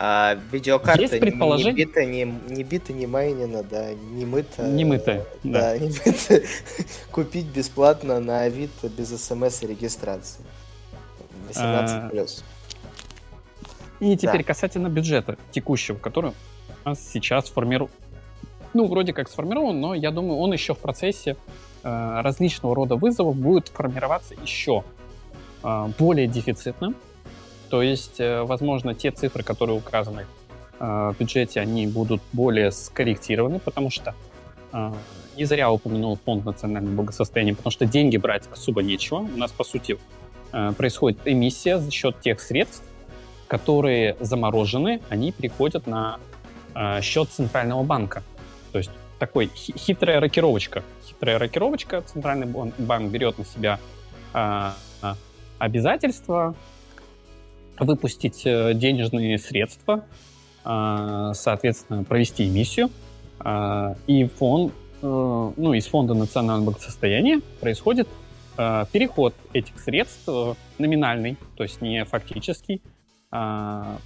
А 0.00 0.38
видеокарта 0.52 1.02
Есть 1.02 1.18
предположение? 1.18 1.72
не 1.72 1.84
бита, 1.84 2.04
не, 2.04 2.24
не 2.24 2.62
бита, 2.62 2.92
не 2.92 3.06
майнина, 3.08 3.64
да, 3.64 3.92
не 3.94 4.24
мыта. 4.24 4.62
Не 4.62 4.84
мытая, 4.84 5.24
да. 5.42 5.72
да. 5.72 5.78
не 5.78 5.88
мыта. 5.88 6.46
Купить 7.10 7.46
бесплатно 7.46 8.20
на 8.20 8.42
Авито 8.42 8.88
без 8.88 9.08
смс 9.20 9.62
и 9.64 9.66
регистрации. 9.66 10.44
18 11.48 12.10
плюс. 12.12 12.44
И 13.98 14.16
теперь 14.16 14.38
да. 14.38 14.44
касательно 14.44 14.88
бюджета 14.88 15.36
текущего, 15.50 15.96
который 15.96 16.32
у 16.84 16.88
нас 16.88 17.00
сейчас 17.12 17.48
формирует. 17.48 17.90
Ну, 18.74 18.86
вроде 18.86 19.12
как 19.12 19.28
сформирован, 19.28 19.80
но 19.80 19.94
я 19.94 20.12
думаю, 20.12 20.38
он 20.38 20.52
еще 20.52 20.74
в 20.74 20.78
процессе 20.78 21.36
э, 21.82 22.20
различного 22.20 22.76
рода 22.76 22.94
вызовов 22.94 23.34
будет 23.34 23.68
формироваться 23.68 24.34
еще 24.34 24.84
э, 25.64 25.88
более 25.98 26.28
дефицитным, 26.28 26.94
то 27.70 27.82
есть, 27.82 28.18
э, 28.18 28.42
возможно, 28.42 28.94
те 28.94 29.10
цифры, 29.10 29.42
которые 29.42 29.76
указаны 29.76 30.26
э, 30.80 30.84
в 30.84 31.16
бюджете, 31.18 31.60
они 31.60 31.86
будут 31.86 32.22
более 32.32 32.72
скорректированы, 32.72 33.58
потому 33.58 33.90
что 33.90 34.14
э, 34.72 34.92
не 35.36 35.44
зря 35.44 35.70
упомянул 35.70 36.18
фонд 36.24 36.44
национального 36.44 36.94
благосостояния, 36.94 37.54
потому 37.54 37.70
что 37.70 37.84
деньги 37.86 38.16
брать 38.16 38.44
особо 38.50 38.82
нечего. 38.82 39.18
У 39.18 39.36
нас, 39.36 39.52
по 39.52 39.64
сути, 39.64 39.98
происходит 40.50 41.20
эмиссия 41.26 41.78
за 41.78 41.90
счет 41.90 42.20
тех 42.20 42.40
средств, 42.40 42.82
которые 43.48 44.16
заморожены, 44.18 45.00
они 45.10 45.30
переходят 45.30 45.86
на 45.86 46.18
счет 47.02 47.28
Центрального 47.28 47.82
банка. 47.82 48.22
То 48.72 48.78
есть 48.78 48.90
такой 49.18 49.50
хитрая 49.54 50.20
рокировочка. 50.20 50.82
Хитрая 51.06 51.38
рокировочка. 51.38 52.00
Центральный 52.00 52.46
банк 52.46 53.10
берет 53.10 53.36
на 53.38 53.44
себя 53.44 53.78
обязательства, 55.58 56.54
выпустить 57.80 58.42
э, 58.44 58.74
денежные 58.74 59.38
средства, 59.38 60.04
а, 60.64 61.32
соответственно, 61.34 62.04
провести 62.04 62.46
эмиссию, 62.46 62.90
а, 63.40 63.94
и 64.06 64.26
фонд, 64.26 64.72
э, 65.00 65.06
ну, 65.56 65.72
из 65.72 65.86
фонда 65.86 66.14
национального 66.14 66.72
благосостояния 66.72 67.40
происходит 67.60 68.08
э, 68.56 68.84
переход 68.92 69.34
этих 69.52 69.78
средств 69.80 70.24
э, 70.28 70.54
номинальный, 70.78 71.36
то 71.56 71.62
есть 71.62 71.80
не 71.80 72.04
фактический, 72.04 72.82
в 73.30 73.98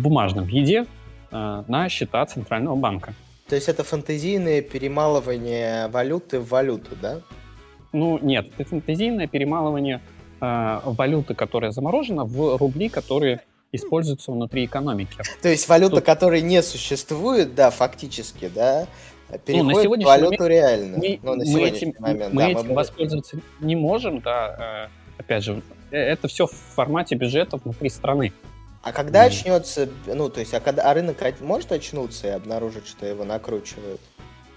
бумажном 0.00 0.44
виде 0.44 0.86
на 1.32 1.88
счета 1.88 2.24
Центрального 2.26 2.76
банка. 2.76 3.12
То 3.48 3.56
есть 3.56 3.68
это 3.68 3.82
фантазийное 3.82 4.62
перемалывание 4.62 5.88
валюты 5.88 6.38
в 6.38 6.48
валюту, 6.48 6.94
да? 7.02 7.22
Ну, 7.92 8.20
нет, 8.22 8.52
это 8.56 8.68
фантазийное 8.68 9.26
перемалывание 9.26 10.00
э, 10.42 10.80
валюты, 10.84 11.34
которая 11.34 11.70
заморожена, 11.70 12.24
в 12.24 12.56
рубли, 12.58 12.88
которые 12.88 13.42
используются 13.72 14.32
внутри 14.32 14.66
экономики. 14.66 15.16
То 15.40 15.48
есть 15.48 15.68
валюта, 15.68 15.96
Тут... 15.96 16.04
которая 16.04 16.40
не 16.42 16.62
существует, 16.62 17.54
да, 17.54 17.70
фактически, 17.70 18.50
да, 18.54 18.86
переходит 19.46 19.84
ну, 19.90 19.96
на 19.96 20.02
в 20.02 20.06
валюту 20.06 20.42
момент 20.42 20.48
реально. 20.48 20.98
Мы, 20.98 21.20
ну, 21.22 21.34
на 21.34 21.44
мы 21.44 21.60
этим, 21.62 21.94
момент, 21.98 22.34
мы 22.34 22.42
да, 22.42 22.48
этим 22.50 22.68
мы 22.68 22.74
воспользоваться 22.74 23.38
не 23.60 23.76
можем, 23.76 24.20
да, 24.20 24.88
э, 25.18 25.22
опять 25.22 25.44
же, 25.44 25.62
э, 25.90 25.96
это 25.96 26.28
все 26.28 26.46
в 26.46 26.52
формате 26.52 27.14
бюджета 27.14 27.56
внутри 27.56 27.88
страны. 27.88 28.32
А 28.82 28.92
когда 28.92 29.24
mm. 29.24 29.28
очнется, 29.28 29.88
ну, 30.06 30.28
то 30.28 30.40
есть, 30.40 30.52
а, 30.54 30.60
когда, 30.60 30.90
а 30.90 30.94
рынок 30.94 31.16
может 31.40 31.70
очнуться 31.70 32.26
и 32.26 32.30
обнаружить, 32.30 32.86
что 32.88 33.06
его 33.06 33.24
накручивают? 33.24 34.00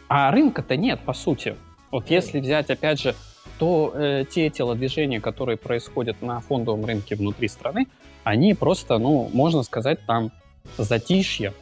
А 0.10 0.32
рынка-то 0.32 0.76
нет, 0.76 1.00
по 1.06 1.14
сути. 1.14 1.56
Вот 1.92 2.06
mm. 2.06 2.14
если 2.14 2.40
взять, 2.40 2.70
опять 2.72 3.00
же, 3.00 3.16
то 3.58 3.92
э, 3.94 4.26
те 4.30 4.50
телодвижения, 4.50 5.22
которые 5.22 5.58
происходят 5.58 6.22
на 6.22 6.40
фондовом 6.40 6.86
рынке 6.86 7.16
внутри 7.16 7.48
страны, 7.48 7.88
они 8.24 8.54
просто, 8.54 8.98
ну, 8.98 9.30
можно 9.34 9.64
сказать, 9.64 10.00
там 10.06 10.32
затишье. 10.78 11.54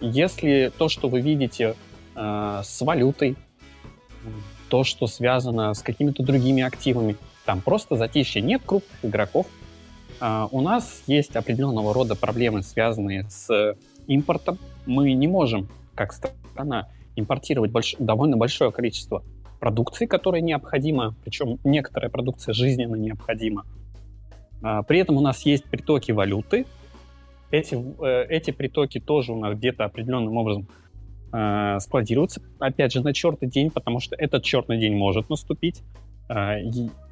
Если 0.00 0.72
то, 0.76 0.88
что 0.88 1.08
вы 1.08 1.20
видите 1.20 1.74
э, 2.14 2.60
с 2.64 2.80
валютой, 2.80 3.36
то, 4.68 4.82
что 4.82 5.06
связано 5.06 5.74
с 5.74 5.82
какими-то 5.82 6.22
другими 6.22 6.62
активами, 6.62 7.16
там 7.44 7.60
просто 7.60 7.96
затишье. 7.96 8.42
Нет 8.42 8.62
крупных 8.64 9.04
игроков, 9.04 9.46
Uh, 10.18 10.48
у 10.50 10.62
нас 10.62 11.02
есть 11.06 11.36
определенного 11.36 11.92
рода 11.92 12.14
проблемы, 12.14 12.62
связанные 12.62 13.28
с 13.28 13.76
импортом. 14.06 14.58
Мы 14.86 15.12
не 15.12 15.28
можем, 15.28 15.68
как 15.94 16.14
страна, 16.14 16.88
импортировать 17.16 17.70
больш... 17.70 17.96
довольно 17.98 18.38
большое 18.38 18.72
количество 18.72 19.22
продукции, 19.58 20.06
которая 20.06 20.40
необходима, 20.42 21.14
причем 21.22 21.58
некоторая 21.64 22.10
продукция 22.10 22.52
жизненно 22.52 22.96
необходима. 22.96 23.64
Uh, 24.62 24.82
при 24.86 25.00
этом 25.00 25.16
у 25.16 25.20
нас 25.20 25.44
есть 25.46 25.64
притоки 25.64 26.12
валюты. 26.12 26.66
Эти, 27.50 27.74
uh, 27.74 28.24
эти 28.24 28.50
притоки 28.50 29.00
тоже 29.00 29.32
у 29.32 29.38
нас 29.38 29.56
где-то 29.56 29.84
определенным 29.84 30.36
образом 30.36 30.68
э, 31.32 31.78
складируются, 31.80 32.40
опять 32.58 32.92
же, 32.92 33.02
на 33.02 33.12
черный 33.12 33.48
день, 33.48 33.70
потому 33.70 34.00
что 34.00 34.16
этот 34.16 34.42
черный 34.42 34.78
день 34.78 34.96
может 34.96 35.28
наступить. 35.28 35.82
Э, 36.28 36.58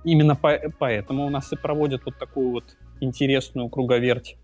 именно 0.04 0.34
по, 0.34 0.58
поэтому 0.78 1.26
у 1.26 1.30
нас 1.30 1.52
и 1.52 1.56
проводят 1.56 2.02
вот 2.04 2.18
такую 2.18 2.50
вот 2.52 2.64
интересную 3.00 3.68
круговерть. 3.68 4.36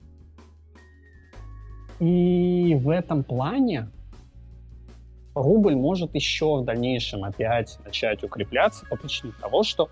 И 1.99 2.79
в 2.81 2.89
этом 2.89 3.25
плане 3.25 3.91
рубль 5.35 5.75
может 5.75 6.15
еще 6.15 6.61
в 6.61 6.65
дальнейшем 6.65 7.25
опять 7.25 7.79
начать 7.85 8.23
укрепляться 8.25 8.87
по 8.87 8.97
причине 8.97 9.33
того, 9.41 9.63
что 9.63 9.89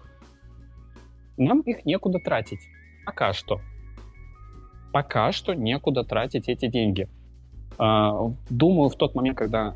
нам 1.36 1.61
их 1.61 1.84
некуда 1.84 2.18
тратить. 2.18 2.61
Пока 3.07 3.32
что. 3.32 3.61
Пока 4.93 5.32
что 5.32 5.55
некуда 5.55 6.05
тратить 6.05 6.49
эти 6.49 6.66
деньги. 6.66 7.09
А, 7.78 8.32
думаю, 8.51 8.89
в 8.89 8.97
тот 8.97 9.14
момент, 9.14 9.39
когда 9.39 9.74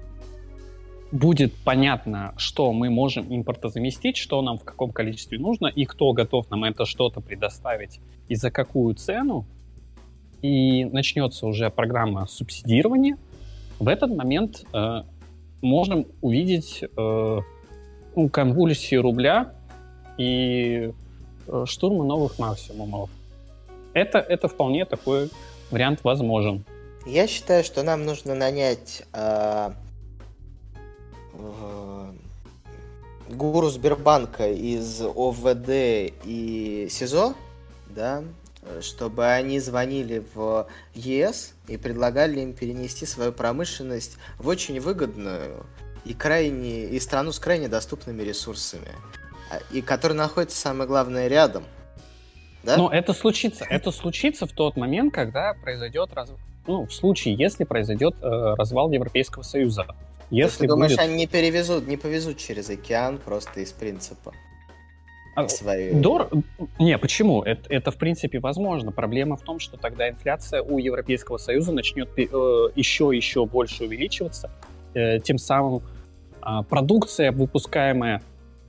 будет 1.12 1.54
понятно, 1.54 2.34
что 2.36 2.72
мы 2.72 2.90
можем 2.90 3.26
импортозаместить, 3.28 4.16
что 4.16 4.40
нам 4.42 4.58
в 4.58 4.64
каком 4.64 4.92
количестве 4.92 5.38
нужно 5.38 5.66
и 5.66 5.84
кто 5.84 6.12
готов 6.12 6.50
нам 6.50 6.64
это 6.64 6.86
что-то 6.86 7.20
предоставить 7.20 8.00
и 8.28 8.34
за 8.34 8.50
какую 8.50 8.94
цену, 8.94 9.44
и 10.40 10.86
начнется 10.86 11.46
уже 11.46 11.70
программа 11.70 12.26
субсидирования, 12.26 13.18
в 13.78 13.88
этот 13.88 14.14
момент 14.16 14.64
э, 14.72 15.02
можем 15.62 16.06
увидеть 16.20 16.82
э, 16.82 17.40
ну, 18.16 18.28
конвульсии 18.28 18.96
рубля 18.96 19.54
и 20.18 20.92
э, 21.46 21.64
штурмы 21.66 22.04
новых 22.04 22.38
максимумов. 22.38 23.08
Это, 23.94 24.18
это 24.18 24.48
вполне 24.48 24.84
такой 24.84 25.30
вариант 25.70 26.04
возможен. 26.04 26.64
Я 27.06 27.26
считаю, 27.26 27.64
что 27.64 27.82
нам 27.82 28.04
нужно 28.04 28.34
нанять 28.34 29.02
э, 29.12 29.70
гуру 33.28 33.70
Сбербанка 33.70 34.50
из 34.50 35.00
ОВД 35.00 36.12
и 36.24 36.88
СИЗО, 36.90 37.34
да, 37.88 38.22
чтобы 38.80 39.26
они 39.26 39.58
звонили 39.60 40.24
в 40.34 40.68
ЕС 40.94 41.54
и 41.68 41.76
предлагали 41.76 42.40
им 42.40 42.52
перенести 42.52 43.06
свою 43.06 43.32
промышленность 43.32 44.18
в 44.38 44.48
очень 44.48 44.80
выгодную 44.80 45.66
и 46.04 46.14
крайне 46.14 46.84
и 46.86 47.00
страну 47.00 47.32
с 47.32 47.38
крайне 47.38 47.68
доступными 47.68 48.22
ресурсами, 48.22 48.88
а, 49.50 49.58
и 49.72 49.82
которая 49.82 50.18
находится 50.18 50.58
самое 50.58 50.88
главное 50.88 51.28
рядом. 51.28 51.64
Да? 52.62 52.76
Но 52.76 52.90
это 52.90 53.12
случится, 53.12 53.64
это 53.68 53.90
случится 53.90 54.46
в 54.46 54.52
тот 54.52 54.76
момент, 54.76 55.12
когда 55.12 55.54
произойдет 55.54 56.12
раз, 56.12 56.30
ну 56.66 56.86
в 56.86 56.92
случае, 56.92 57.34
если 57.34 57.64
произойдет 57.64 58.14
э, 58.22 58.54
развал 58.56 58.90
Европейского 58.92 59.42
Союза. 59.42 59.86
Если 60.30 60.60
ты 60.60 60.68
думаешь, 60.68 60.92
будет... 60.92 61.00
они 61.00 61.14
не 61.14 61.26
перевезут, 61.26 61.86
не 61.86 61.96
повезут 61.96 62.38
через 62.38 62.70
океан 62.70 63.18
просто 63.18 63.60
из 63.60 63.72
принципа? 63.72 64.32
А, 65.34 65.48
свою... 65.48 66.00
Дор... 66.00 66.28
Не, 66.78 66.98
почему? 66.98 67.42
Это, 67.42 67.62
это 67.70 67.90
в 67.90 67.96
принципе 67.96 68.38
возможно. 68.38 68.92
Проблема 68.92 69.36
в 69.36 69.42
том, 69.42 69.60
что 69.60 69.76
тогда 69.76 70.08
инфляция 70.08 70.62
у 70.62 70.78
Европейского 70.78 71.38
Союза 71.38 71.72
начнет 71.72 72.08
э, 72.16 72.22
еще 72.74 73.10
еще 73.14 73.46
больше 73.46 73.84
увеличиваться. 73.84 74.50
Э, 74.94 75.20
тем 75.20 75.38
самым 75.38 75.82
э, 76.42 76.62
продукция, 76.68 77.32
выпускаемая 77.32 78.20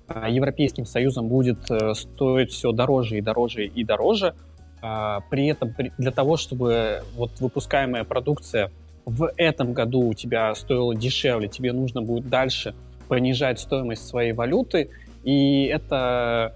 э, 0.07 0.25
Европейским 0.29 0.85
Союзом, 0.85 1.27
будет 1.27 1.69
э, 1.69 1.93
стоить 1.95 2.51
все 2.51 2.71
дороже 2.71 3.17
и 3.17 3.21
дороже 3.21 3.65
и 3.65 3.83
дороже. 3.83 4.33
Э, 4.81 5.19
при 5.29 5.47
этом 5.47 5.73
при, 5.73 5.91
для 5.97 6.11
того, 6.11 6.37
чтобы 6.37 7.03
вот 7.15 7.41
выпускаемая 7.41 8.05
продукция 8.05 8.71
в 9.05 9.31
этом 9.35 9.73
году 9.73 10.07
у 10.07 10.13
тебя 10.13 10.55
стоило 10.55 10.95
дешевле, 10.95 11.49
тебе 11.49 11.73
нужно 11.73 12.01
будет 12.01 12.29
дальше 12.29 12.73
понижать 13.09 13.59
стоимость 13.59 14.07
своей 14.07 14.31
валюты, 14.31 14.89
и 15.23 15.65
это 15.65 16.53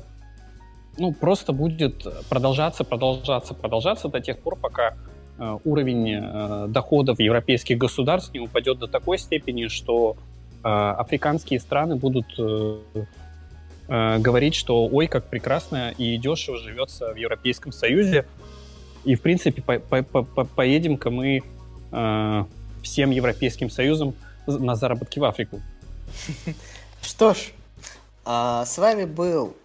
ну, 0.98 1.14
просто 1.14 1.54
будет 1.54 2.06
продолжаться, 2.30 2.84
продолжаться, 2.84 3.54
продолжаться 3.54 4.10
до 4.10 4.20
тех 4.20 4.40
пор, 4.40 4.58
пока 4.58 4.96
э, 5.38 5.58
уровень 5.64 6.16
э, 6.16 6.66
доходов 6.70 7.20
европейских 7.20 7.78
государств 7.78 8.34
не 8.34 8.40
упадет 8.40 8.80
до 8.80 8.88
такой 8.88 9.18
степени, 9.18 9.68
что 9.68 10.18
э, 10.64 10.68
африканские 10.68 11.60
страны 11.60 11.96
будут 11.96 12.28
говорить, 13.90 14.54
что 14.54 14.86
ой, 14.86 15.08
как 15.08 15.30
прекрасно 15.30 15.92
и 15.98 16.18
дешево 16.18 16.58
живется 16.58 17.14
в 17.14 17.16
Европейском 17.16 17.72
Союзе, 17.72 18.26
и, 19.06 19.16
в 19.16 19.22
принципе, 19.22 19.62
по 19.62 19.80
по 19.80 20.24
по 20.24 20.44
поедем-ка 20.44 21.10
мы 21.10 21.42
всем 22.84 23.12
Европейским 23.12 23.70
Союзом 23.70 24.14
на 24.46 24.76
заработки 24.76 25.20
в 25.20 25.24
Африку. 25.24 25.62
Что 27.02 27.34
ж, 27.34 27.38
а, 28.30 28.66
с 28.66 28.78
вами 28.78 29.06
был... 29.06 29.56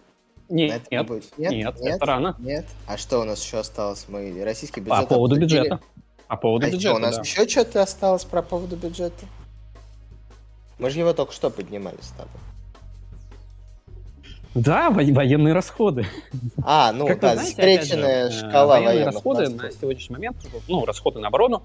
Нет, 0.47 0.83
нет, 0.89 1.09
нет, 1.09 1.23
нет, 1.37 1.51
нет, 1.51 1.75
это 1.81 2.05
рано. 2.05 2.35
Нет. 2.39 2.65
А 2.87 2.97
что 2.97 3.19
у 3.19 3.23
нас 3.25 3.43
еще 3.43 3.59
осталось? 3.59 4.05
Мы 4.07 4.41
российский 4.43 4.79
бюджет 4.79 5.01
По 5.01 5.15
поводу 5.15 5.35
обсудили. 5.35 5.59
бюджета. 5.59 5.79
По 6.27 6.37
поводу 6.37 6.65
а 6.65 6.69
бюджета, 6.69 6.87
что, 6.87 6.95
у 6.95 6.99
нас 6.99 7.15
да. 7.15 7.21
еще 7.21 7.47
что-то 7.47 7.81
осталось 7.81 8.23
про 8.23 8.41
поводу 8.41 8.77
бюджета? 8.77 9.25
Мы 10.79 10.89
же 10.89 10.99
его 10.99 11.13
только 11.13 11.33
что 11.33 11.49
поднимали 11.49 11.97
с 12.01 12.09
тобой. 12.11 12.31
Да, 14.55 14.89
во- 14.91 15.03
военные 15.03 15.53
расходы. 15.53 16.05
А, 16.63 16.93
ну 16.93 17.07
как 17.07 17.19
да, 17.19 17.35
засекреченная 17.35 18.31
шкала 18.31 18.79
военные 18.79 19.05
расходы 19.05 19.49
на 19.49 19.71
сегодняшний 19.71 20.15
момент, 20.15 20.37
ну, 20.67 20.85
расходы 20.85 21.19
на 21.19 21.27
оборону, 21.27 21.63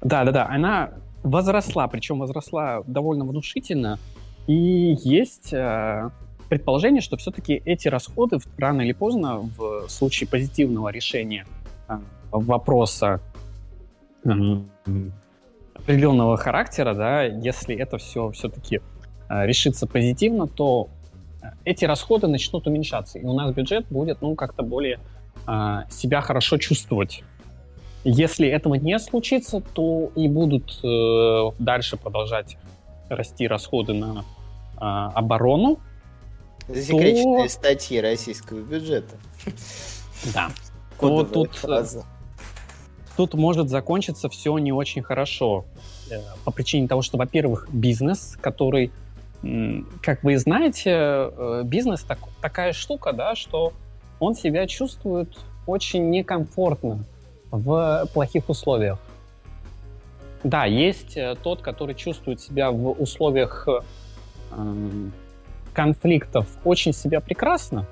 да, 0.00 0.24
да, 0.24 0.32
да. 0.32 0.46
Она 0.46 0.92
возросла, 1.22 1.88
причем 1.88 2.18
возросла 2.20 2.82
довольно 2.86 3.24
внушительно. 3.24 3.98
И 4.48 4.96
есть 5.04 5.52
э, 5.52 6.08
предположение, 6.48 7.02
что 7.02 7.18
все-таки 7.18 7.60
эти 7.66 7.88
расходы 7.88 8.38
рано 8.56 8.80
или 8.80 8.92
поздно 8.92 9.40
в 9.40 9.88
случае 9.88 10.26
позитивного 10.26 10.88
решения 10.88 11.46
э, 11.86 11.98
вопроса 12.30 13.20
э, 14.24 14.30
определенного 15.74 16.38
характера, 16.38 16.94
да, 16.94 17.24
если 17.24 17.76
это 17.76 17.98
все 17.98 18.30
все-таки 18.30 18.80
э, 19.28 19.46
решится 19.46 19.86
позитивно, 19.86 20.46
то 20.46 20.88
эти 21.66 21.84
расходы 21.84 22.26
начнут 22.26 22.66
уменьшаться, 22.66 23.18
и 23.18 23.24
у 23.24 23.34
нас 23.34 23.54
бюджет 23.54 23.86
будет, 23.90 24.22
ну, 24.22 24.34
как-то 24.34 24.62
более 24.62 24.98
себя 25.88 26.20
хорошо 26.20 26.58
чувствовать. 26.58 27.22
Если 28.02 28.48
этого 28.48 28.74
не 28.74 28.98
случится, 28.98 29.62
то 29.72 30.10
и 30.16 30.28
будут 30.28 30.82
дальше 31.58 31.96
продолжать 31.96 32.58
расти 33.08 33.46
расходы 33.46 33.94
на 33.94 34.24
э, 34.80 34.84
оборону. 34.84 35.78
засекреченные 36.68 37.48
то... 37.48 37.52
статьи 37.52 38.00
российского 38.00 38.60
бюджета. 38.60 39.16
Да. 40.34 40.50
То 41.00 41.22
тут, 41.22 41.64
тут 43.16 43.34
может 43.34 43.68
закончиться 43.68 44.28
все 44.28 44.58
не 44.58 44.72
очень 44.72 45.00
хорошо. 45.00 45.64
Э, 46.10 46.20
по 46.44 46.50
причине 46.50 46.88
того, 46.88 47.02
что, 47.02 47.18
во-первых, 47.18 47.68
бизнес, 47.70 48.36
который, 48.40 48.90
как 50.02 50.24
вы 50.24 50.36
знаете, 50.38 50.90
э, 50.90 51.62
бизнес 51.64 52.02
так, 52.02 52.18
такая 52.40 52.72
штука, 52.72 53.12
да, 53.12 53.36
что 53.36 53.72
он 54.18 54.34
себя 54.34 54.66
чувствует 54.66 55.38
очень 55.66 56.10
некомфортно 56.10 57.04
в 57.50 58.08
плохих 58.12 58.48
условиях. 58.48 58.98
Да, 60.44 60.64
есть 60.64 61.16
э, 61.16 61.34
тот, 61.42 61.62
который 61.62 61.94
чувствует 61.94 62.40
себя 62.40 62.70
в 62.70 62.90
условиях 62.92 63.66
э, 63.68 63.80
конфликтов 65.72 66.46
очень 66.64 66.92
себя 66.92 67.20
прекрасно, 67.20 67.86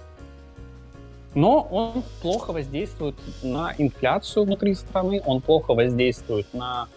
но 1.37 1.61
он 1.71 2.03
плохо 2.23 2.53
воздействует 2.53 3.15
на 3.43 3.75
инфляцию 3.77 4.47
внутри 4.47 4.75
страны, 4.75 5.21
он 5.25 5.43
плохо 5.43 5.75
воздействует 5.75 6.47
на 6.55 6.89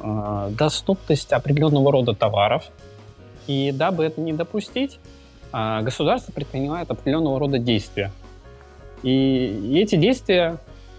э, 0.00 0.50
доступность 0.50 1.32
определенного 1.32 1.92
рода 1.92 2.12
товаров. 2.12 2.64
И 3.46 3.70
дабы 3.70 4.04
это 4.04 4.20
не 4.20 4.32
допустить, 4.32 4.98
э, 5.52 5.82
государство 5.82 6.32
предпринимает 6.32 6.90
определенного 6.90 7.38
рода 7.38 7.60
действия. 7.60 8.10
И 9.04 9.78
эти 9.80 9.94
действия 9.94 10.58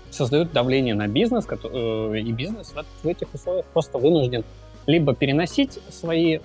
создают 0.09 0.53
давление 0.53 0.95
на 0.95 1.09
бизнес, 1.09 1.45
э, 1.45 2.19
и 2.19 2.31
бизнес 2.31 2.73
в 3.03 3.07
этих 3.07 3.33
условиях 3.33 3.65
просто 3.65 3.97
вынужден 3.97 4.45
либо 4.85 5.13
переносить 5.13 5.79
свои 5.89 6.39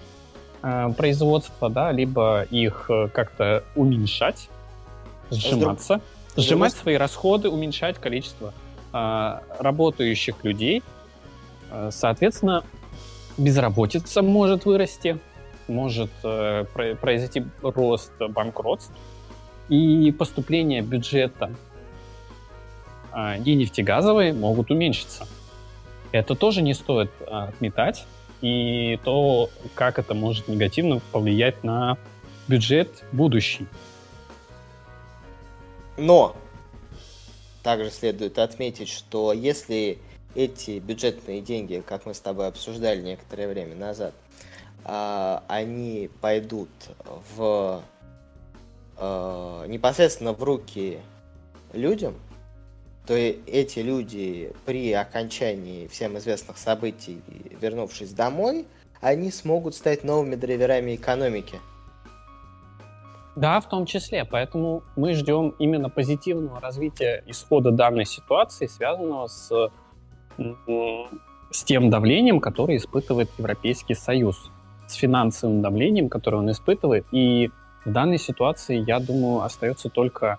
производства, 0.97 1.69
да, 1.69 1.91
либо 1.91 2.47
их 2.51 2.87
э, 2.89 3.09
как-то 3.09 3.65
уменьшать, 3.75 4.49
сжиматься, 5.31 6.01
сжимать 6.37 6.73
свои 6.73 6.95
расходы, 6.95 7.49
уменьшать 7.49 7.99
количество 7.99 8.55
работающих 8.93 10.45
людей. 10.45 10.83
Соответственно, 11.91 12.63
безработица 13.39 14.21
может 14.21 14.67
вырасти, 14.67 15.19
может 15.67 16.11
произойти 16.21 17.45
рост 17.63 18.13
банкротств, 18.19 18.93
и 19.71 20.13
поступление 20.13 20.83
бюджета 20.83 21.55
и 23.45 23.55
нефтегазовые 23.55 24.35
могут 24.35 24.71
уменьшиться. 24.71 25.27
Это 26.13 26.35
тоже 26.35 26.61
не 26.61 26.75
стоит 26.75 27.11
отметать, 27.27 28.07
и 28.43 28.99
то, 29.05 29.49
как 29.75 29.99
это 29.99 30.15
может 30.15 30.49
негативно 30.49 31.01
повлиять 31.13 31.65
на 31.65 31.97
бюджет 32.49 33.05
будущий. 33.13 33.67
Но 35.97 36.37
также 37.63 37.91
следует 37.91 38.39
отметить, 38.39 38.89
что 38.89 39.33
если 39.33 39.99
эти 40.35 40.79
бюджетные 40.81 41.41
деньги, 41.41 41.83
как 41.87 42.05
мы 42.05 42.15
с 42.15 42.21
тобой 42.21 42.49
обсуждали 42.49 43.01
некоторое 43.01 43.49
время 43.49 43.77
назад, 43.77 44.13
а, 44.85 45.45
они 45.49 46.11
пойдут 46.21 46.71
в 47.37 47.83
непосредственно 49.67 50.33
в 50.33 50.43
руки 50.45 51.01
людям, 51.73 52.15
то 53.07 53.15
эти 53.15 53.81
люди 53.81 54.53
при 54.65 54.93
окончании 54.93 55.89
всем 55.89 56.17
известных 56.19 56.57
событий, 56.57 57.21
вернувшись 57.61 58.13
домой, 58.13 58.67
они 59.01 59.31
смогут 59.33 59.75
стать 59.75 60.05
новыми 60.05 60.37
драйверами 60.37 60.95
экономики. 60.95 61.59
Да, 63.35 63.61
в 63.61 63.69
том 63.69 63.87
числе. 63.87 64.25
Поэтому 64.25 64.83
мы 64.95 65.15
ждем 65.15 65.55
именно 65.59 65.89
позитивного 65.89 66.61
развития 66.61 67.25
исхода 67.27 67.71
данной 67.71 68.05
ситуации, 68.05 68.67
связанного 68.67 69.27
с, 69.27 69.71
с 71.51 71.65
тем 71.65 71.91
давлением, 71.91 72.41
которое 72.41 72.77
испытывает 72.77 73.31
Европейский 73.39 73.95
Союз, 73.95 74.51
с 74.87 74.95
финансовым 74.95 75.63
давлением, 75.63 76.09
которое 76.09 76.37
он 76.37 76.51
испытывает. 76.51 77.07
И 77.11 77.51
в 77.85 77.91
данной 77.91 78.19
ситуации, 78.19 78.85
я 78.87 79.01
думаю, 79.01 79.43
остается 79.43 79.89
только 79.89 80.39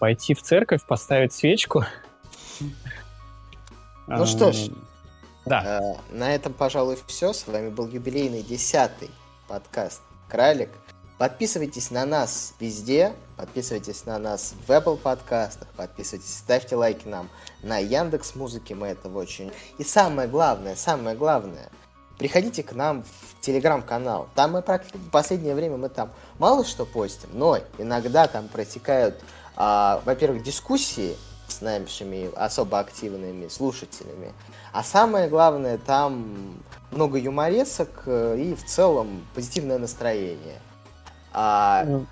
пойти 0.00 0.34
в 0.34 0.42
церковь, 0.42 0.82
поставить 0.84 1.32
свечку. 1.32 1.84
Ну 4.08 4.26
что 4.26 4.50
ж, 4.50 4.70
да. 5.44 5.80
Э, 5.80 5.80
на 6.10 6.34
этом, 6.34 6.52
пожалуй, 6.52 6.98
все. 7.06 7.32
С 7.32 7.46
вами 7.46 7.68
был 7.68 7.86
юбилейный 7.86 8.42
десятый 8.42 9.10
подкаст 9.46 10.00
«Кралик». 10.28 10.70
Подписывайтесь 11.18 11.90
на 11.90 12.06
нас 12.06 12.54
везде, 12.60 13.12
подписывайтесь 13.36 14.06
на 14.06 14.18
нас 14.18 14.54
в 14.66 14.70
Apple 14.70 14.96
подкастах, 14.96 15.68
подписывайтесь, 15.76 16.34
ставьте 16.34 16.76
лайки 16.76 17.06
нам 17.06 17.28
на 17.62 17.76
Яндекс 17.76 18.34
Музыке, 18.34 18.74
мы 18.74 18.86
этого 18.86 19.18
очень... 19.18 19.52
И 19.76 19.84
самое 19.84 20.28
главное, 20.28 20.76
самое 20.76 21.14
главное, 21.14 21.68
приходите 22.16 22.62
к 22.62 22.72
нам 22.72 23.02
в 23.02 23.40
телеграм-канал. 23.42 24.28
Там 24.34 24.52
мы 24.52 24.62
в 24.62 25.10
последнее 25.10 25.54
время 25.54 25.76
мы 25.76 25.90
там 25.90 26.10
мало 26.38 26.64
что 26.64 26.86
постим, 26.86 27.28
но 27.34 27.58
иногда 27.76 28.26
там 28.26 28.48
протекают 28.48 29.22
а, 29.62 30.00
во-первых, 30.06 30.42
дискуссии 30.42 31.16
с 31.46 31.60
нашими 31.60 32.30
особо 32.34 32.78
активными 32.78 33.48
слушателями, 33.48 34.32
а 34.72 34.82
самое 34.82 35.28
главное, 35.28 35.76
там 35.76 36.54
много 36.90 37.18
юморесок 37.18 38.04
э, 38.06 38.38
и 38.38 38.54
в 38.54 38.64
целом 38.64 39.26
позитивное 39.34 39.78
настроение. 39.78 40.60
А... 41.34 41.84
Ну, 41.84 42.06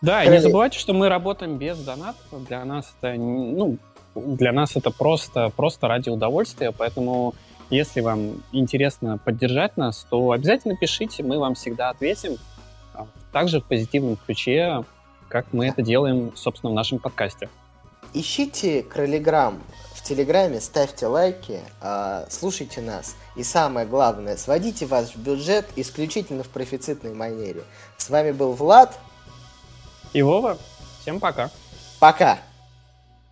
да, 0.00 0.22
и 0.22 0.28
не 0.28 0.40
забывайте, 0.40 0.78
что 0.78 0.92
мы 0.92 1.08
работаем 1.08 1.58
без 1.58 1.76
донатов. 1.78 2.22
Для 2.46 2.64
нас 2.64 2.94
это, 3.00 3.14
ну, 3.14 3.78
для 4.14 4.52
нас 4.52 4.76
это 4.76 4.92
просто, 4.92 5.50
просто 5.56 5.88
ради 5.88 6.08
удовольствия, 6.08 6.70
поэтому 6.70 7.34
если 7.68 8.00
вам 8.00 8.44
интересно 8.52 9.18
поддержать 9.18 9.76
нас, 9.76 10.06
то 10.08 10.30
обязательно 10.30 10.76
пишите, 10.76 11.24
мы 11.24 11.40
вам 11.40 11.56
всегда 11.56 11.90
ответим. 11.90 12.36
А, 12.94 13.08
также 13.32 13.60
в 13.60 13.64
позитивном 13.64 14.16
ключе 14.24 14.84
как 15.30 15.46
мы 15.52 15.68
это 15.68 15.80
делаем, 15.80 16.36
собственно, 16.36 16.72
в 16.72 16.74
нашем 16.74 16.98
подкасте. 16.98 17.48
Ищите 18.12 18.82
Кролиграм 18.82 19.62
в 19.94 20.02
Телеграме, 20.02 20.60
ставьте 20.60 21.06
лайки, 21.06 21.60
а, 21.80 22.26
слушайте 22.28 22.80
нас. 22.80 23.14
И 23.36 23.44
самое 23.44 23.86
главное, 23.86 24.36
сводите 24.36 24.86
ваш 24.86 25.14
бюджет 25.14 25.66
исключительно 25.76 26.42
в 26.42 26.48
профицитной 26.48 27.14
манере. 27.14 27.62
С 27.96 28.10
вами 28.10 28.32
был 28.32 28.52
Влад. 28.52 28.98
И 30.12 30.22
Вова. 30.22 30.58
Всем 31.00 31.20
пока. 31.20 31.50
Пока. 32.00 32.38